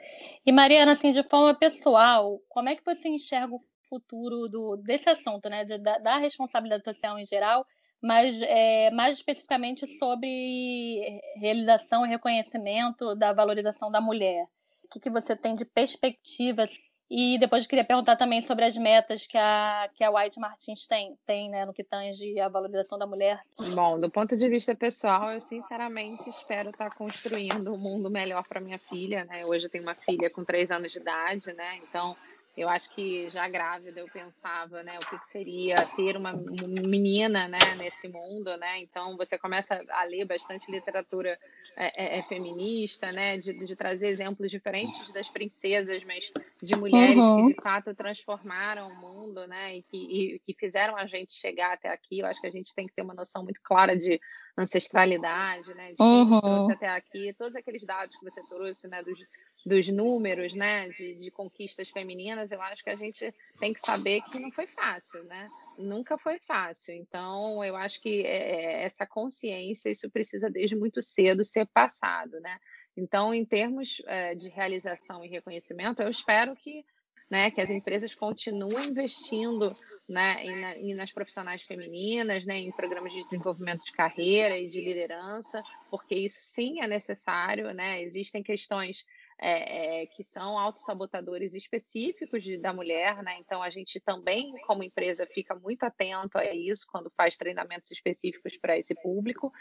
E 0.45 0.51
Mariana, 0.51 0.93
assim, 0.93 1.11
de 1.11 1.21
forma 1.23 1.53
pessoal, 1.53 2.39
como 2.49 2.67
é 2.69 2.75
que 2.75 2.83
você 2.83 3.07
enxerga 3.07 3.53
o 3.53 3.59
futuro 3.83 4.47
do, 4.47 4.77
desse 4.77 5.09
assunto, 5.09 5.47
né, 5.49 5.63
de, 5.63 5.77
da, 5.77 5.97
da 5.99 6.17
responsabilidade 6.17 6.83
social 6.85 7.19
em 7.19 7.23
geral, 7.23 7.65
mas 8.01 8.41
é, 8.41 8.89
mais 8.91 9.17
especificamente 9.17 9.85
sobre 9.97 11.21
realização 11.37 12.05
e 12.05 12.09
reconhecimento 12.09 13.13
da 13.15 13.31
valorização 13.31 13.91
da 13.91 14.01
mulher? 14.01 14.45
O 14.85 14.89
que, 14.91 14.99
que 14.99 15.09
você 15.09 15.35
tem 15.35 15.53
de 15.53 15.65
perspectivas 15.65 16.71
e 17.09 17.39
depois 17.39 17.63
eu 17.63 17.69
queria 17.69 17.83
perguntar 17.83 18.15
também 18.15 18.41
sobre 18.41 18.65
as 18.65 18.77
metas 18.77 19.25
que 19.25 19.37
a, 19.37 19.89
que 19.95 20.03
a 20.03 20.11
White 20.11 20.39
Martins 20.39 20.85
tem, 20.85 21.17
tem 21.25 21.49
né, 21.49 21.65
no 21.65 21.73
que 21.73 21.83
tange 21.83 22.39
a 22.39 22.47
valorização 22.47 22.99
da 22.99 23.07
mulher. 23.07 23.39
Bom, 23.73 23.99
do 23.99 24.09
ponto 24.11 24.37
de 24.37 24.47
vista 24.47 24.75
pessoal, 24.75 25.31
eu 25.31 25.39
sinceramente 25.39 26.29
espero 26.29 26.69
estar 26.69 26.89
construindo 26.95 27.73
um 27.73 27.77
mundo 27.79 28.11
melhor 28.11 28.47
para 28.47 28.61
minha 28.61 28.77
filha. 28.77 29.25
Né? 29.25 29.39
Hoje 29.45 29.65
eu 29.65 29.69
tenho 29.71 29.83
uma 29.83 29.95
filha 29.95 30.29
com 30.29 30.43
três 30.43 30.69
anos 30.69 30.91
de 30.91 30.99
idade, 30.99 31.51
né? 31.53 31.79
então 31.81 32.15
eu 32.59 32.67
acho 32.67 32.93
que 32.93 33.29
já 33.29 33.47
grávida 33.47 34.01
eu 34.01 34.07
pensava, 34.07 34.83
né, 34.83 34.97
o 34.97 35.09
que, 35.09 35.17
que, 35.17 35.27
seria 35.27 35.75
ter 35.95 36.17
uma 36.17 36.33
menina, 36.33 37.47
né, 37.47 37.57
nesse 37.77 38.09
mundo, 38.09 38.55
né? 38.57 38.79
Então 38.81 39.15
você 39.15 39.37
começa 39.37 39.81
a 39.89 40.03
ler 40.03 40.25
bastante 40.25 40.69
literatura 40.69 41.39
é, 41.77 41.91
é, 41.95 42.19
é, 42.19 42.23
feminista, 42.23 43.07
né, 43.13 43.37
de, 43.37 43.53
de, 43.53 43.75
trazer 43.77 44.09
exemplos 44.09 44.51
diferentes 44.51 45.09
das 45.11 45.29
princesas, 45.29 46.03
mas 46.03 46.29
de 46.61 46.75
mulheres 46.75 47.17
uhum. 47.17 47.47
que 47.47 47.53
de 47.53 47.61
fato 47.61 47.95
transformaram 47.95 48.89
o 48.89 48.95
mundo, 48.95 49.47
né, 49.47 49.77
e 49.77 49.81
que, 49.81 49.97
e, 49.97 50.39
que 50.39 50.53
fizeram 50.53 50.97
a 50.97 51.05
gente 51.05 51.33
chegar 51.33 51.71
até 51.71 51.87
aqui. 51.87 52.19
Eu 52.19 52.25
acho 52.25 52.41
que 52.41 52.47
a 52.47 52.51
gente 52.51 52.75
tem 52.75 52.85
que 52.85 52.93
ter 52.93 53.01
uma 53.01 53.13
noção 53.13 53.41
muito 53.41 53.61
clara 53.61 53.95
de 53.95 54.19
ancestralidade, 54.57 55.73
né, 55.73 55.91
de 55.91 55.95
quem 55.95 56.05
uhum. 56.05 56.41
trouxe 56.41 56.73
até 56.73 56.89
aqui, 56.89 57.33
todos 57.37 57.55
aqueles 57.55 57.85
dados 57.85 58.17
que 58.17 58.25
você 58.25 58.43
trouxe, 58.49 58.85
né, 58.89 59.01
dos 59.01 59.17
dos 59.65 59.87
números, 59.89 60.53
né, 60.53 60.87
de, 60.89 61.15
de, 61.15 61.31
conquistas 61.31 61.89
femininas, 61.89 62.51
eu 62.51 62.61
acho 62.61 62.83
que 62.83 62.89
a 62.89 62.95
gente 62.95 63.33
tem 63.59 63.73
que 63.73 63.79
saber 63.79 64.21
que 64.21 64.39
não 64.39 64.49
foi 64.51 64.65
fácil, 64.67 65.23
né? 65.25 65.47
Nunca 65.77 66.17
foi 66.17 66.39
fácil. 66.39 66.95
Então, 66.95 67.63
eu 67.63 67.75
acho 67.75 68.01
que 68.01 68.25
é, 68.25 68.83
essa 68.83 69.05
consciência, 69.05 69.89
isso 69.89 70.09
precisa 70.09 70.49
desde 70.49 70.75
muito 70.75 71.01
cedo 71.01 71.43
ser 71.43 71.67
passado, 71.67 72.39
né? 72.39 72.57
Então, 72.95 73.33
em 73.33 73.45
termos 73.45 74.01
é, 74.07 74.33
de 74.33 74.49
realização 74.49 75.23
e 75.23 75.29
reconhecimento, 75.29 76.01
eu 76.01 76.09
espero 76.09 76.55
que 76.55 76.83
né, 77.29 77.51
que 77.51 77.61
as 77.61 77.69
empresas 77.69 78.15
continuem 78.15 78.87
investindo 78.87 79.71
né, 80.07 80.43
em, 80.43 80.95
nas 80.95 81.11
profissionais 81.11 81.61
femininas, 81.61 82.43
né, 82.43 82.57
em 82.57 82.71
programas 82.71 83.13
de 83.13 83.23
desenvolvimento 83.23 83.85
de 83.85 83.91
carreira 83.91 84.57
e 84.57 84.67
de 84.67 84.81
liderança, 84.81 85.61
porque 85.91 86.15
isso 86.15 86.39
sim 86.41 86.81
é 86.81 86.87
necessário. 86.87 87.71
Né, 87.71 88.01
existem 88.01 88.41
questões 88.41 89.05
é, 89.41 90.01
é, 90.01 90.05
que 90.05 90.23
são 90.23 90.59
autossabotadores 90.59 91.53
específicos 91.53 92.43
de, 92.43 92.57
da 92.57 92.73
mulher, 92.73 93.23
né? 93.23 93.37
Então 93.39 93.63
a 93.63 93.69
gente 93.69 93.99
também, 93.99 94.53
como 94.67 94.83
empresa, 94.83 95.25
fica 95.25 95.55
muito 95.55 95.83
atento 95.83 96.37
a 96.37 96.53
isso 96.53 96.85
quando 96.91 97.09
faz 97.15 97.37
treinamentos 97.37 97.89
específicos 97.89 98.57
para 98.57 98.77
esse 98.77 98.93
público. 98.95 99.51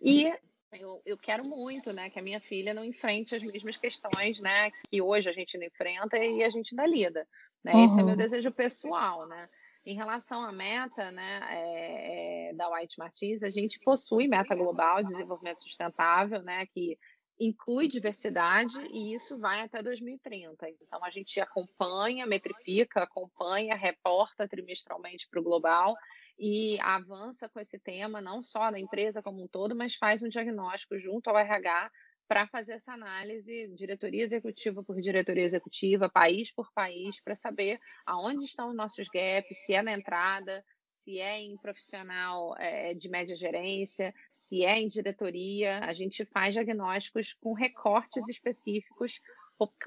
E 0.00 0.32
eu, 0.72 1.00
eu, 1.06 1.16
quero 1.16 1.44
muito, 1.44 1.92
né, 1.92 2.10
que 2.10 2.18
a 2.18 2.22
minha 2.22 2.40
filha 2.40 2.74
não 2.74 2.84
enfrente 2.84 3.34
as 3.34 3.42
mesmas 3.42 3.76
questões, 3.76 4.40
né, 4.40 4.70
que 4.90 5.00
hoje 5.00 5.30
a 5.30 5.32
gente 5.32 5.56
não 5.56 5.64
enfrenta 5.64 6.18
e 6.18 6.42
a 6.42 6.50
gente 6.50 6.72
ainda 6.72 6.86
lida. 6.86 7.26
Né? 7.62 7.72
Uhum. 7.72 7.86
Esse 7.86 8.00
é 8.00 8.02
meu 8.02 8.16
desejo 8.16 8.50
pessoal, 8.50 9.26
né? 9.26 9.48
Em 9.86 9.94
relação 9.94 10.42
à 10.42 10.52
meta 10.52 11.10
né, 11.12 11.40
é, 11.48 12.50
é, 12.50 12.54
da 12.54 12.68
White 12.68 12.98
Martins, 12.98 13.42
a 13.42 13.48
gente 13.48 13.78
possui 13.78 14.28
meta 14.28 14.54
global 14.54 14.98
de 14.98 15.08
desenvolvimento 15.08 15.62
sustentável, 15.62 16.42
né, 16.42 16.66
que 16.66 16.98
inclui 17.38 17.88
diversidade 17.88 18.78
e 18.90 19.14
isso 19.14 19.38
vai 19.38 19.62
até 19.62 19.82
2030. 19.82 20.68
Então 20.68 21.04
a 21.04 21.10
gente 21.10 21.40
acompanha, 21.40 22.26
metrifica, 22.26 23.02
acompanha, 23.02 23.76
reporta 23.76 24.48
trimestralmente 24.48 25.28
para 25.28 25.40
o 25.40 25.42
global 25.42 25.94
e 26.38 26.78
avança 26.80 27.48
com 27.48 27.58
esse 27.60 27.78
tema, 27.78 28.20
não 28.20 28.42
só 28.42 28.70
na 28.70 28.78
empresa 28.78 29.22
como 29.22 29.42
um 29.42 29.48
todo, 29.48 29.74
mas 29.74 29.94
faz 29.94 30.22
um 30.22 30.28
diagnóstico 30.28 30.98
junto 30.98 31.28
ao 31.28 31.38
RH 31.38 31.90
para 32.28 32.46
fazer 32.46 32.74
essa 32.74 32.92
análise, 32.92 33.68
diretoria 33.74 34.22
executiva 34.22 34.84
por 34.84 35.00
diretoria 35.00 35.44
executiva, 35.44 36.10
país 36.10 36.52
por 36.52 36.70
país, 36.72 37.20
para 37.22 37.34
saber 37.34 37.80
aonde 38.04 38.44
estão 38.44 38.68
os 38.68 38.76
nossos 38.76 39.08
gaps, 39.08 39.64
se 39.64 39.72
é 39.72 39.82
na 39.82 39.92
entrada, 39.92 40.62
se 41.08 41.20
é 41.20 41.40
em 41.40 41.56
profissional 41.56 42.54
é, 42.58 42.92
de 42.92 43.08
média 43.08 43.34
gerência, 43.34 44.14
se 44.30 44.62
é 44.62 44.78
em 44.78 44.88
diretoria, 44.88 45.78
a 45.78 45.94
gente 45.94 46.22
faz 46.26 46.52
diagnósticos 46.52 47.32
com 47.32 47.54
recortes 47.54 48.28
específicos 48.28 49.18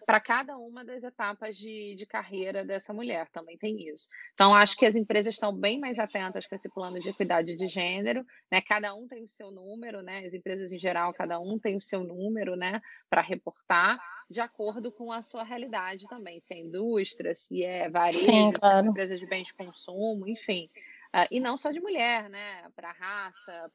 para 0.06 0.20
cada 0.20 0.58
uma 0.58 0.84
das 0.84 1.04
etapas 1.04 1.56
de, 1.56 1.96
de 1.96 2.08
carreira 2.08 2.66
dessa 2.66 2.92
mulher, 2.92 3.30
também 3.30 3.56
tem 3.56 3.88
isso. 3.88 4.10
Então, 4.34 4.54
acho 4.56 4.76
que 4.76 4.86
as 4.86 4.96
empresas 4.96 5.36
estão 5.36 5.56
bem 5.56 5.80
mais 5.80 6.00
atentas 6.00 6.48
com 6.48 6.56
esse 6.56 6.68
plano 6.68 7.00
de 7.00 7.10
equidade 7.10 7.56
de 7.56 7.68
gênero, 7.68 8.26
né? 8.52 8.60
Cada 8.60 8.94
um 8.96 9.08
tem 9.08 9.24
o 9.24 9.28
seu 9.28 9.52
número, 9.52 10.02
né? 10.02 10.26
As 10.26 10.34
empresas 10.34 10.72
em 10.72 10.80
geral, 10.80 11.14
cada 11.14 11.40
um 11.40 11.58
tem 11.60 11.78
o 11.78 11.82
seu 11.82 12.04
número, 12.04 12.56
né? 12.56 12.82
Para 13.10 13.22
reportar, 13.22 13.98
de 14.30 14.42
acordo 14.42 14.92
com 14.92 15.12
a 15.12 15.22
sua 15.22 15.44
realidade 15.44 16.08
também, 16.08 16.40
se 16.42 16.54
é 16.54 16.58
indústria, 16.58 17.34
se 17.34 17.64
é 17.64 17.88
varejo, 17.90 18.20
Sim, 18.20 18.52
claro. 18.52 18.80
se 18.80 18.86
é 18.88 18.90
empresa 18.90 19.16
de 19.16 19.28
bens 19.28 19.46
de 19.46 19.54
consumo, 19.54 20.28
enfim. 20.28 20.68
Uh, 21.14 21.28
e 21.30 21.40
não 21.40 21.58
só 21.58 21.72
de 21.72 21.82
mulher, 21.82 22.30
né? 22.30 22.70
Para 22.76 22.92
raça, 22.94 23.72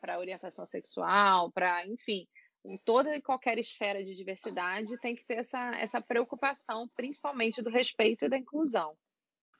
para 0.00 0.18
orientação 0.18 0.64
sexual, 0.64 1.50
para, 1.50 1.84
enfim, 1.86 2.26
em 2.64 2.78
toda 2.84 3.16
e 3.16 3.20
qualquer 3.22 3.58
esfera 3.58 4.04
de 4.04 4.14
diversidade 4.14 4.96
tem 5.00 5.16
que 5.16 5.26
ter 5.26 5.38
essa, 5.38 5.74
essa 5.76 6.00
preocupação, 6.00 6.88
principalmente 6.94 7.60
do 7.60 7.70
respeito 7.70 8.24
e 8.24 8.28
da 8.28 8.38
inclusão. 8.38 8.94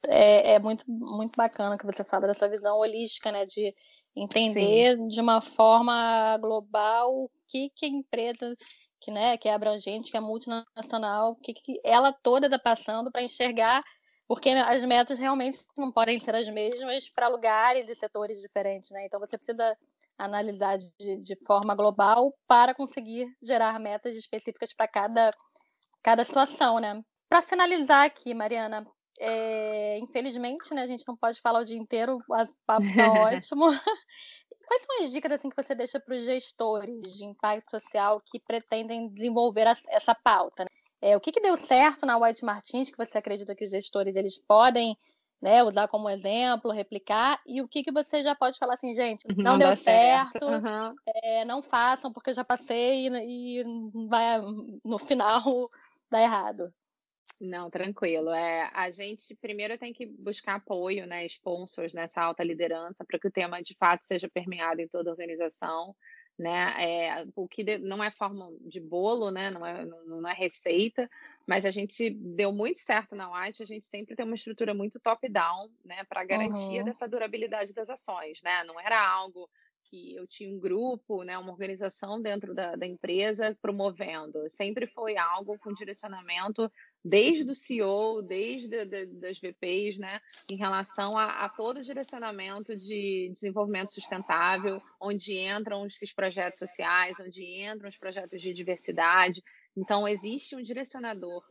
É, 0.07 0.53
é 0.53 0.59
muito, 0.59 0.85
muito 0.89 1.37
bacana 1.37 1.77
que 1.77 1.87
você 1.87 2.05
fala 2.05 2.29
dessa 2.29 2.49
visão 2.49 2.79
holística, 2.79 3.33
né? 3.33 3.47
De 3.47 3.75
entender 4.15 4.97
Sim. 4.97 5.09
de 5.09 5.21
uma 5.21 5.41
forma 5.41 6.37
global 6.39 7.25
o 7.25 7.31
que, 7.49 7.71
que 7.75 7.87
a 7.87 7.89
empresa 7.89 8.55
que, 9.01 9.11
né, 9.11 9.37
que 9.37 9.49
é 9.49 9.55
abrangente, 9.55 10.13
que 10.13 10.17
é 10.17 10.21
multinacional, 10.21 11.33
o 11.33 11.37
que, 11.37 11.53
que 11.53 11.81
ela 11.83 12.13
toda 12.13 12.47
está 12.47 12.59
passando 12.59 13.11
para 13.11 13.23
enxergar 13.23 13.81
porque 14.33 14.49
as 14.49 14.83
metas 14.83 15.19
realmente 15.19 15.59
não 15.77 15.93
podem 15.93 16.19
ser 16.19 16.35
as 16.35 16.49
mesmas 16.49 17.07
para 17.11 17.29
lugares 17.29 17.87
e 17.91 17.95
setores 17.95 18.41
diferentes, 18.41 18.91
né? 18.91 19.05
Então 19.05 19.21
você 19.21 19.37
precisa 19.37 19.77
analisar 20.17 20.79
de, 20.79 21.17
de 21.17 21.37
forma 21.47 21.75
global 21.75 22.35
para 22.49 22.75
conseguir 22.75 23.27
gerar 23.43 23.79
metas 23.79 24.17
específicas 24.17 24.73
para 24.73 24.89
cada, 24.89 25.29
cada 26.03 26.25
situação, 26.25 26.79
né? 26.79 27.05
Para 27.29 27.43
finalizar 27.43 28.07
aqui, 28.07 28.33
Mariana, 28.33 28.87
é, 29.21 29.99
infelizmente, 29.99 30.73
né, 30.73 30.81
a 30.81 30.87
gente 30.87 31.07
não 31.07 31.15
pode 31.15 31.39
falar 31.39 31.61
o 31.61 31.65
dia 31.65 31.79
inteiro, 31.79 32.17
o 32.17 32.47
papo 32.65 32.87
tá 32.97 33.13
ótimo. 33.37 33.67
Quais 34.67 34.83
são 34.83 35.05
as 35.05 35.13
dicas 35.13 35.33
assim, 35.33 35.51
que 35.51 35.63
você 35.63 35.75
deixa 35.75 36.01
para 36.01 36.17
os 36.17 36.25
gestores 36.25 37.19
de 37.19 37.27
impacto 37.27 37.71
social 37.71 38.17
que 38.31 38.41
pretendem 38.41 39.11
desenvolver 39.11 39.67
essa 39.91 40.15
pauta? 40.15 40.65
Né? 40.65 40.82
É, 41.03 41.17
o 41.17 41.21
que, 41.21 41.33
que 41.33 41.41
deu 41.41 41.57
certo 41.57 42.07
na 42.07 42.17
White 42.17 42.45
Martins 42.45 42.89
que 42.89 42.97
você 42.97 43.19
acredita 43.19 43.57
que 43.57 43.65
os 43.65 43.71
gestores 43.71 44.15
eles 44.15 44.39
podem 44.39 44.97
né, 45.43 45.65
usar 45.65 45.89
como 45.89 46.09
exemplo, 46.09 46.71
replicar, 46.71 47.43
e 47.45 47.61
o 47.61 47.67
que, 47.67 47.83
que 47.83 47.91
você 47.91 48.23
já 48.23 48.33
pode 48.33 48.57
falar 48.57 48.75
assim, 48.75 48.95
gente, 48.95 49.27
não, 49.37 49.53
não 49.53 49.59
deu 49.59 49.77
certo, 49.77 50.39
certo 50.39 50.47
uhum. 50.47 50.95
é, 51.05 51.45
não 51.45 51.61
façam 51.61 52.13
porque 52.13 52.31
eu 52.31 52.35
já 52.35 52.45
passei 52.45 53.09
e, 53.09 53.61
e 53.61 53.65
vai 54.09 54.41
no 54.85 54.99
final 54.99 55.43
dar 56.09 56.23
errado. 56.23 56.73
Não, 57.41 57.69
tranquilo. 57.69 58.31
É, 58.31 58.71
a 58.73 58.89
gente 58.91 59.35
primeiro 59.35 59.77
tem 59.77 59.93
que 59.93 60.07
buscar 60.07 60.55
apoio, 60.55 61.09
né, 61.09 61.27
sponsors 61.27 61.93
nessa 61.93 62.23
alta 62.23 62.45
liderança, 62.45 63.05
para 63.05 63.19
que 63.19 63.27
o 63.27 63.33
tema 63.33 63.61
de 63.61 63.75
fato 63.75 64.05
seja 64.05 64.31
permeado 64.33 64.81
em 64.81 64.87
toda 64.87 65.11
a 65.11 65.13
organização 65.13 65.93
né? 66.43 66.75
É, 66.79 67.27
o 67.37 67.47
que 67.47 67.63
de, 67.63 67.79
não 67.79 68.03
é 68.03 68.11
forma 68.11 68.53
de 68.61 68.81
bolo, 68.81 69.31
né? 69.31 69.49
Não 69.51 69.65
é, 69.65 69.85
não, 69.87 70.21
não, 70.21 70.29
é 70.29 70.35
receita, 70.35 71.09
mas 71.47 71.65
a 71.65 71.71
gente 71.71 72.11
deu 72.11 72.53
muito 72.53 72.81
certo 72.81 73.15
na 73.15 73.31
White, 73.31 73.63
a 73.63 73.67
gente 73.67 73.87
sempre 73.87 74.17
tem 74.17 74.27
uma 74.27 74.35
estrutura 74.35 74.75
muito 74.75 74.99
top-down, 74.99 75.71
né? 75.85 76.03
Para 76.05 76.25
garantia 76.25 76.81
uhum. 76.81 76.85
dessa 76.85 77.07
durabilidade 77.07 77.73
das 77.73 77.89
ações, 77.89 78.43
né? 78.43 78.65
Não 78.65 78.79
era 78.81 79.01
algo 79.01 79.49
que 79.93 80.17
eu 80.17 80.27
tinha 80.27 80.49
um 80.49 80.59
grupo, 80.59 81.23
né, 81.23 81.37
uma 81.37 81.53
organização 81.53 82.23
dentro 82.23 82.55
da, 82.55 82.75
da 82.75 82.87
empresa 82.87 83.55
promovendo. 83.61 84.49
Sempre 84.49 84.87
foi 84.87 85.19
algo 85.19 85.59
com 85.59 85.75
direcionamento 85.75 86.73
desde 87.05 87.51
o 87.51 87.55
CEO, 87.55 88.23
desde 88.23 88.87
de, 88.87 89.05
das 89.07 89.39
VPs, 89.39 89.99
né, 89.99 90.19
em 90.51 90.57
relação 90.57 91.19
a, 91.19 91.45
a, 91.45 91.49
todo 91.51 91.79
o 91.79 91.83
direcionamento 91.83 92.75
de 92.75 93.29
desenvolvimento 93.35 93.93
sustentável, 93.93 94.81
onde 94.99 95.37
entram 95.37 95.87
esses 95.87 96.11
projetos 96.11 96.59
sociais, 96.59 97.21
onde 97.21 97.45
entram 97.45 97.87
os 97.87 97.99
projetos 97.99 98.41
de 98.41 98.55
diversidade. 98.55 99.43
Então, 99.75 100.07
existe 100.07 100.55
um 100.55 100.63
direcionador 100.63 101.47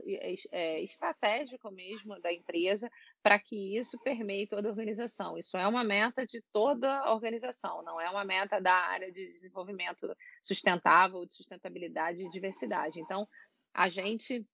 é, 0.52 0.82
estratégico 0.82 1.72
mesmo 1.72 2.20
da 2.22 2.32
empresa 2.32 2.90
para 3.24 3.40
que 3.40 3.78
isso 3.78 3.98
permeie 4.04 4.48
toda 4.48 4.68
a 4.68 4.72
organização. 4.72 5.38
Isso 5.38 5.58
é 5.58 5.68
uma 5.68 5.84
meta 5.84 6.26
de 6.26 6.44
toda 6.54 7.00
a 7.00 7.14
organização, 7.14 7.82
não 7.82 8.00
é 8.00 8.10
uma 8.10 8.24
meta 8.24 8.60
da 8.60 8.74
área 8.74 9.12
de 9.12 9.34
desenvolvimento 9.34 10.16
sustentável, 10.44 11.26
de 11.26 11.34
sustentabilidade 11.34 12.24
e 12.24 12.30
diversidade. 12.30 13.00
Então, 13.00 13.28
a 13.74 13.90
gente 13.90 14.46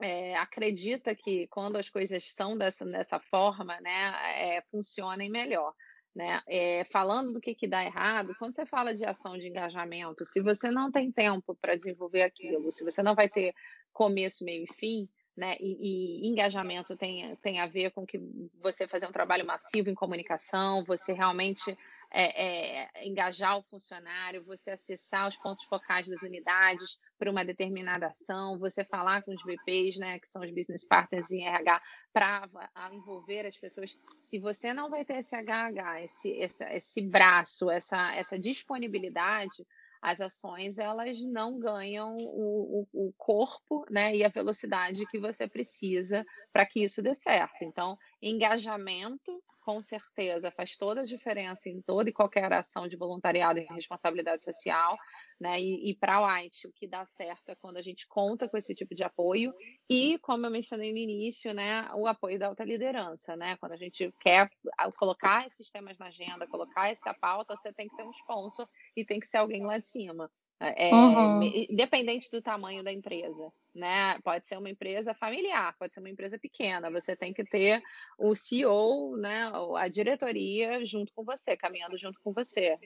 é, 0.00 0.36
acredita 0.36 1.14
que 1.14 1.48
quando 1.48 1.76
as 1.76 1.90
coisas 1.90 2.22
são 2.22 2.56
dessa, 2.56 2.84
dessa 2.84 3.18
forma, 3.18 3.80
né, 3.80 4.56
é, 4.56 4.62
funcionem 4.70 5.28
melhor. 5.28 5.74
Né? 6.14 6.40
É, 6.48 6.84
falando 6.84 7.32
do 7.32 7.40
que, 7.40 7.54
que 7.54 7.68
dá 7.68 7.84
errado, 7.84 8.34
quando 8.38 8.54
você 8.54 8.66
fala 8.66 8.94
de 8.94 9.04
ação 9.04 9.38
de 9.38 9.46
engajamento, 9.46 10.24
se 10.24 10.40
você 10.40 10.70
não 10.70 10.90
tem 10.90 11.12
tempo 11.12 11.54
para 11.60 11.76
desenvolver 11.76 12.22
aquilo, 12.22 12.72
se 12.72 12.84
você 12.84 13.02
não 13.02 13.14
vai 13.14 13.28
ter 13.28 13.54
começo, 13.92 14.44
meio 14.44 14.64
e 14.64 14.74
fim, 14.74 15.08
né? 15.38 15.56
E, 15.60 16.24
e, 16.24 16.28
engajamento 16.28 16.96
tem, 16.96 17.36
tem 17.36 17.60
a 17.60 17.66
ver 17.66 17.92
com 17.92 18.04
que 18.04 18.18
você 18.60 18.88
fazer 18.88 19.06
um 19.06 19.12
trabalho 19.12 19.46
massivo 19.46 19.88
em 19.88 19.94
comunicação, 19.94 20.84
você 20.84 21.12
realmente 21.12 21.78
é, 22.10 22.82
é, 22.82 23.06
engajar 23.06 23.56
o 23.56 23.62
funcionário, 23.62 24.42
você 24.44 24.72
acessar 24.72 25.28
os 25.28 25.36
pontos 25.36 25.64
focais 25.66 26.08
das 26.08 26.22
unidades 26.22 26.98
para 27.16 27.30
uma 27.30 27.44
determinada 27.44 28.08
ação, 28.08 28.58
você 28.58 28.84
falar 28.84 29.22
com 29.22 29.32
os 29.32 29.42
BPs, 29.42 29.96
né, 29.98 30.18
que 30.18 30.26
são 30.26 30.42
os 30.42 30.50
business 30.50 30.84
partners 30.84 31.30
em 31.30 31.46
RH, 31.46 31.80
para 32.12 32.48
envolver 32.92 33.46
as 33.46 33.56
pessoas. 33.56 33.96
Se 34.20 34.38
você 34.38 34.74
não 34.74 34.90
vai 34.90 35.04
ter 35.04 35.18
esse 35.18 35.36
HH, 35.36 36.02
esse, 36.02 36.30
esse, 36.30 36.64
esse 36.64 37.00
braço, 37.00 37.70
essa, 37.70 38.14
essa 38.14 38.38
disponibilidade, 38.38 39.64
as 40.00 40.20
ações 40.20 40.78
elas 40.78 41.20
não 41.22 41.58
ganham 41.58 42.16
o, 42.16 42.86
o, 42.92 43.08
o 43.08 43.12
corpo 43.16 43.84
né, 43.90 44.14
e 44.14 44.24
a 44.24 44.28
velocidade 44.28 45.06
que 45.06 45.18
você 45.18 45.48
precisa 45.48 46.24
para 46.52 46.66
que 46.66 46.82
isso 46.82 47.02
dê 47.02 47.14
certo. 47.14 47.62
Então, 47.62 47.96
engajamento, 48.22 49.42
com 49.60 49.82
certeza, 49.82 50.50
faz 50.50 50.76
toda 50.76 51.02
a 51.02 51.04
diferença 51.04 51.68
em 51.68 51.82
toda 51.82 52.08
e 52.08 52.12
qualquer 52.12 52.50
ação 52.52 52.88
de 52.88 52.96
voluntariado 52.96 53.58
e 53.58 53.66
responsabilidade 53.66 54.42
social. 54.42 54.96
Né? 55.38 55.60
E, 55.60 55.90
e 55.90 55.94
para 55.94 56.16
a 56.16 56.40
White, 56.40 56.66
o 56.66 56.72
que 56.72 56.86
dá 56.86 57.04
certo 57.04 57.50
é 57.50 57.54
quando 57.54 57.76
a 57.76 57.82
gente 57.82 58.06
conta 58.08 58.48
com 58.48 58.56
esse 58.56 58.74
tipo 58.74 58.94
de 58.94 59.04
apoio 59.04 59.52
e, 59.88 60.18
como 60.20 60.46
eu 60.46 60.50
mencionei 60.50 60.90
no 60.90 60.96
início, 60.96 61.52
né, 61.52 61.86
o 61.94 62.06
apoio 62.06 62.38
da 62.38 62.48
alta 62.48 62.64
liderança. 62.64 63.36
Né? 63.36 63.56
Quando 63.58 63.72
a 63.72 63.76
gente 63.76 64.10
quer 64.20 64.50
colocar 64.96 65.46
esses 65.46 65.70
temas 65.70 65.98
na 65.98 66.06
agenda, 66.06 66.46
colocar 66.46 66.88
essa 66.88 67.12
pauta, 67.12 67.54
você 67.54 67.70
tem 67.70 67.88
que 67.88 67.96
ter 67.96 68.04
um 68.04 68.10
sponsor 68.10 68.66
e 68.96 69.04
tem 69.04 69.20
que 69.20 69.26
ser 69.26 69.36
alguém 69.36 69.66
lá 69.66 69.76
de 69.78 69.86
cima. 69.86 70.30
É, 70.60 70.92
uhum. 70.92 71.42
Independente 71.42 72.28
do 72.30 72.42
tamanho 72.42 72.82
da 72.82 72.92
empresa, 72.92 73.52
né? 73.78 74.18
Pode 74.22 74.46
ser 74.46 74.58
uma 74.58 74.68
empresa 74.68 75.14
familiar, 75.14 75.74
pode 75.78 75.94
ser 75.94 76.00
uma 76.00 76.10
empresa 76.10 76.38
pequena. 76.38 76.90
Você 76.90 77.16
tem 77.16 77.32
que 77.32 77.44
ter 77.44 77.82
o 78.18 78.34
CEO, 78.34 79.16
né? 79.16 79.50
A 79.76 79.88
diretoria 79.88 80.84
junto 80.84 81.12
com 81.14 81.24
você, 81.24 81.56
caminhando 81.56 81.96
junto 81.96 82.18
com 82.22 82.32
você. 82.32 82.76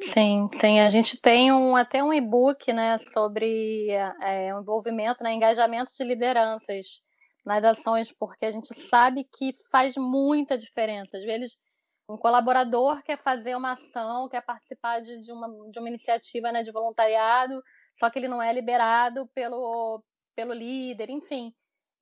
Sim, 0.00 0.48
sim. 0.60 0.80
A 0.80 0.88
gente 0.88 1.20
tem 1.20 1.52
um, 1.52 1.76
até 1.76 2.02
um 2.02 2.12
e-book 2.12 2.72
né, 2.72 2.98
sobre 2.98 3.90
é, 4.22 4.54
o 4.54 4.60
envolvimento, 4.60 5.22
né, 5.22 5.32
engajamento 5.32 5.92
de 5.96 6.04
lideranças 6.04 7.04
nas 7.44 7.64
ações, 7.64 8.10
porque 8.10 8.46
a 8.46 8.50
gente 8.50 8.74
sabe 8.74 9.24
que 9.24 9.52
faz 9.70 9.96
muita 9.96 10.58
diferença. 10.58 11.16
Às 11.16 11.22
vezes, 11.22 11.60
um 12.08 12.16
colaborador 12.16 13.02
quer 13.02 13.18
fazer 13.18 13.54
uma 13.56 13.72
ação, 13.72 14.28
quer 14.28 14.44
participar 14.44 15.00
de, 15.00 15.20
de, 15.20 15.32
uma, 15.32 15.48
de 15.70 15.78
uma 15.78 15.88
iniciativa 15.88 16.50
né, 16.50 16.62
de 16.62 16.72
voluntariado, 16.72 17.62
só 17.98 18.10
que 18.10 18.18
ele 18.18 18.28
não 18.28 18.42
é 18.42 18.52
liberado 18.52 19.28
pelo, 19.34 20.02
pelo 20.34 20.52
líder, 20.52 21.10
enfim. 21.10 21.54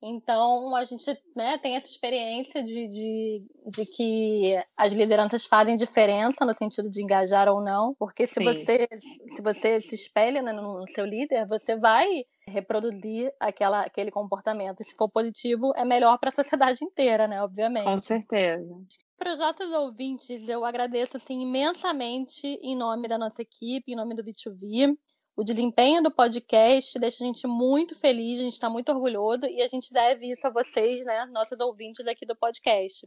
Então, 0.05 0.75
a 0.75 0.83
gente 0.83 1.05
né, 1.33 1.57
tem 1.59 1.77
essa 1.77 1.87
experiência 1.87 2.61
de, 2.61 2.87
de, 2.89 3.45
de, 3.67 3.85
que 3.95 4.61
as 4.75 4.91
lideranças 4.91 5.45
fazem 5.45 5.77
diferença 5.77 6.45
no 6.45 6.53
sentido 6.53 6.89
de 6.89 7.01
engajar 7.01 7.47
ou 7.47 7.61
não, 7.61 7.95
porque 7.97 8.27
se, 8.27 8.43
você, 8.43 8.85
se 8.91 9.41
você 9.41 9.79
se 9.79 9.95
espelha 9.95 10.41
né, 10.41 10.51
no 10.51 10.85
seu 10.89 11.05
líder, 11.05 11.47
você 11.47 11.77
vai 11.77 12.25
reproduzir 12.45 13.33
aquela, 13.39 13.83
aquele 13.83 14.11
comportamento. 14.11 14.81
E 14.81 14.83
se 14.83 14.93
for 14.97 15.09
positivo, 15.09 15.71
é 15.73 15.85
melhor 15.85 16.17
para 16.17 16.31
a 16.31 16.35
sociedade 16.35 16.83
inteira, 16.83 17.25
né? 17.25 17.41
Obviamente. 17.41 17.85
Com 17.85 17.99
certeza. 18.01 18.75
Para 19.17 19.31
os 19.31 19.39
nossos 19.39 19.71
ouvintes, 19.71 20.49
eu 20.49 20.65
agradeço 20.65 21.15
assim, 21.15 21.43
imensamente 21.43 22.45
em 22.61 22.75
nome 22.75 23.07
da 23.07 23.17
nossa 23.17 23.41
equipe, 23.41 23.93
em 23.93 23.95
nome 23.95 24.15
do 24.15 24.23
B2V 24.23 24.97
O 25.35 25.43
desempenho 25.43 26.03
do 26.03 26.11
podcast 26.11 26.99
deixa 26.99 27.23
a 27.23 27.27
gente 27.27 27.47
muito 27.47 27.95
feliz, 27.95 28.39
a 28.39 28.43
gente 28.43 28.53
está 28.53 28.69
muito 28.69 28.91
orgulhoso 28.91 29.47
e 29.47 29.63
a 29.63 29.67
gente 29.67 29.91
deve 29.91 30.31
isso 30.31 30.45
a 30.45 30.51
vocês, 30.51 31.03
né, 31.05 31.25
nossos 31.25 31.59
ouvintes 31.59 32.05
aqui 32.05 32.23
do 32.23 32.35
podcast. 32.35 33.03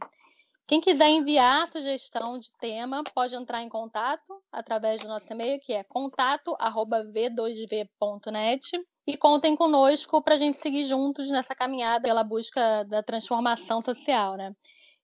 Quem 0.67 0.81
quiser 0.81 1.09
enviar 1.09 1.69
sugestão 1.69 2.37
de 2.37 2.51
tema, 2.59 3.05
pode 3.15 3.37
entrar 3.37 3.63
em 3.63 3.69
contato 3.69 4.43
através 4.51 5.01
do 5.01 5.07
nosso 5.07 5.33
e-mail, 5.33 5.61
que 5.61 5.73
é 5.73 5.85
contato@v2v.net. 5.85 8.85
E 9.07 9.17
contem 9.17 9.55
conosco 9.55 10.21
para 10.21 10.35
a 10.35 10.37
gente 10.37 10.59
seguir 10.59 10.85
juntos 10.85 11.31
nessa 11.31 11.55
caminhada 11.55 12.03
pela 12.03 12.25
busca 12.25 12.83
da 12.83 13.05
transformação 13.05 13.81
social, 13.81 14.37
né? 14.37 14.53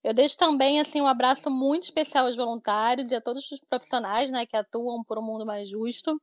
Eu 0.03 0.13
deixo 0.13 0.37
também 0.37 0.81
assim 0.81 1.01
um 1.01 1.07
abraço 1.07 1.49
muito 1.49 1.85
especial 1.85 2.27
aos 2.27 2.35
voluntários 2.35 3.13
e 3.13 3.15
a 3.15 3.21
todos 3.21 3.49
os 3.53 3.61
profissionais, 3.61 4.33
né, 4.33 4.45
que 4.45 4.57
atuam 4.57 5.05
por 5.05 5.17
um 5.17 5.23
mundo 5.23 5.47
mais 5.47 5.69
justo. 5.69 6.21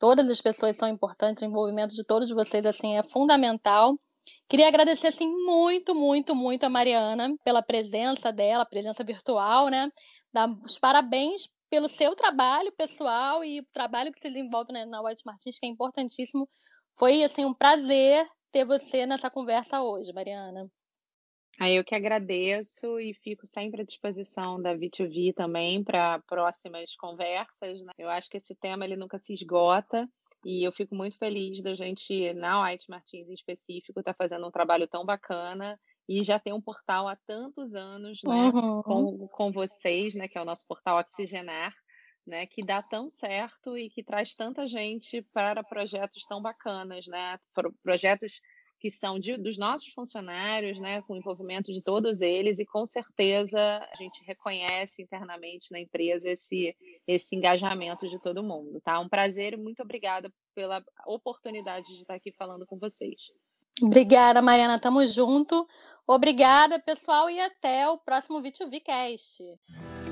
Todas 0.00 0.26
as 0.30 0.40
pessoas 0.40 0.78
são 0.78 0.88
importantes, 0.88 1.42
o 1.42 1.46
envolvimento 1.46 1.94
de 1.94 2.02
todos 2.06 2.30
vocês 2.30 2.64
assim 2.64 2.96
é 2.96 3.02
fundamental. 3.04 4.00
Queria 4.48 4.66
agradecer 4.66 5.08
assim 5.08 5.28
muito, 5.44 5.94
muito, 5.94 6.34
muito 6.34 6.64
a 6.64 6.70
Mariana 6.70 7.34
pela 7.44 7.62
presença 7.62 8.32
dela, 8.32 8.64
presença 8.64 9.04
virtual, 9.04 9.68
né? 9.68 9.90
Dar 10.32 10.48
os 10.64 10.78
parabéns 10.78 11.42
pelo 11.68 11.86
seu 11.86 12.16
trabalho 12.16 12.72
pessoal 12.72 13.44
e 13.44 13.60
o 13.60 13.66
trabalho 13.74 14.10
que 14.10 14.20
se 14.20 14.28
desenvolve 14.30 14.72
né, 14.72 14.86
na 14.86 15.02
White 15.02 15.22
Martins, 15.26 15.58
que 15.58 15.66
é 15.66 15.68
importantíssimo. 15.68 16.48
Foi 16.98 17.22
assim 17.22 17.44
um 17.44 17.52
prazer 17.52 18.26
ter 18.50 18.64
você 18.64 19.04
nessa 19.04 19.30
conversa 19.30 19.82
hoje, 19.82 20.14
Mariana. 20.14 20.66
Aí 21.60 21.76
eu 21.76 21.84
que 21.84 21.94
agradeço 21.94 22.98
e 22.98 23.12
fico 23.12 23.46
sempre 23.46 23.82
à 23.82 23.84
disposição 23.84 24.60
da 24.60 24.74
V2V 24.74 25.34
também 25.34 25.84
para 25.84 26.18
próximas 26.20 26.96
conversas. 26.96 27.82
Né? 27.82 27.92
Eu 27.98 28.08
acho 28.08 28.30
que 28.30 28.38
esse 28.38 28.54
tema 28.54 28.82
ele 28.82 28.96
nunca 28.96 29.18
se 29.18 29.34
esgota 29.34 30.08
e 30.42 30.66
eu 30.66 30.72
fico 30.72 30.94
muito 30.94 31.18
feliz 31.18 31.62
da 31.62 31.74
gente, 31.74 32.32
na 32.32 32.64
White 32.64 32.88
Martins 32.88 33.28
em 33.28 33.34
específico, 33.34 34.00
estar 34.00 34.14
tá 34.14 34.16
fazendo 34.16 34.46
um 34.46 34.50
trabalho 34.50 34.88
tão 34.88 35.04
bacana 35.04 35.78
e 36.08 36.22
já 36.22 36.38
ter 36.38 36.54
um 36.54 36.62
portal 36.62 37.06
há 37.06 37.16
tantos 37.26 37.74
anos 37.74 38.20
né, 38.24 38.50
uhum. 38.54 38.82
com, 38.82 39.28
com 39.28 39.52
vocês, 39.52 40.14
né, 40.14 40.28
que 40.28 40.38
é 40.38 40.40
o 40.40 40.46
nosso 40.46 40.66
portal 40.66 40.98
Oxigenar, 40.98 41.74
né, 42.26 42.46
que 42.46 42.64
dá 42.64 42.82
tão 42.82 43.06
certo 43.06 43.76
e 43.76 43.90
que 43.90 44.02
traz 44.02 44.34
tanta 44.34 44.66
gente 44.66 45.20
para 45.32 45.62
projetos 45.62 46.24
tão 46.24 46.40
bacanas, 46.40 47.06
né, 47.06 47.38
projetos 47.82 48.40
que 48.80 48.90
são 48.90 49.18
de, 49.18 49.36
dos 49.36 49.58
nossos 49.58 49.88
funcionários, 49.88 50.78
né, 50.80 51.02
com 51.02 51.12
o 51.12 51.16
envolvimento 51.16 51.70
de 51.72 51.82
todos 51.82 52.20
eles, 52.20 52.58
e 52.58 52.64
com 52.64 52.86
certeza 52.86 53.60
a 53.60 53.96
gente 53.96 54.24
reconhece 54.24 55.02
internamente 55.02 55.70
na 55.70 55.78
empresa 55.78 56.30
esse, 56.30 56.74
esse 57.06 57.36
engajamento 57.36 58.08
de 58.08 58.18
todo 58.18 58.42
mundo. 58.42 58.80
Tá? 58.80 58.98
Um 58.98 59.08
prazer 59.08 59.52
e 59.52 59.56
muito 59.58 59.82
obrigada 59.82 60.32
pela 60.54 60.82
oportunidade 61.06 61.86
de 61.88 62.00
estar 62.00 62.14
aqui 62.14 62.32
falando 62.32 62.66
com 62.66 62.78
vocês. 62.78 63.30
Obrigada, 63.82 64.42
Mariana. 64.42 64.78
Tamo 64.78 65.06
junto. 65.06 65.66
Obrigada, 66.06 66.78
pessoal, 66.78 67.30
e 67.30 67.38
até 67.38 67.88
o 67.88 67.98
próximo 67.98 68.42
Vídeo 68.42 68.68
Vcast. 68.68 70.09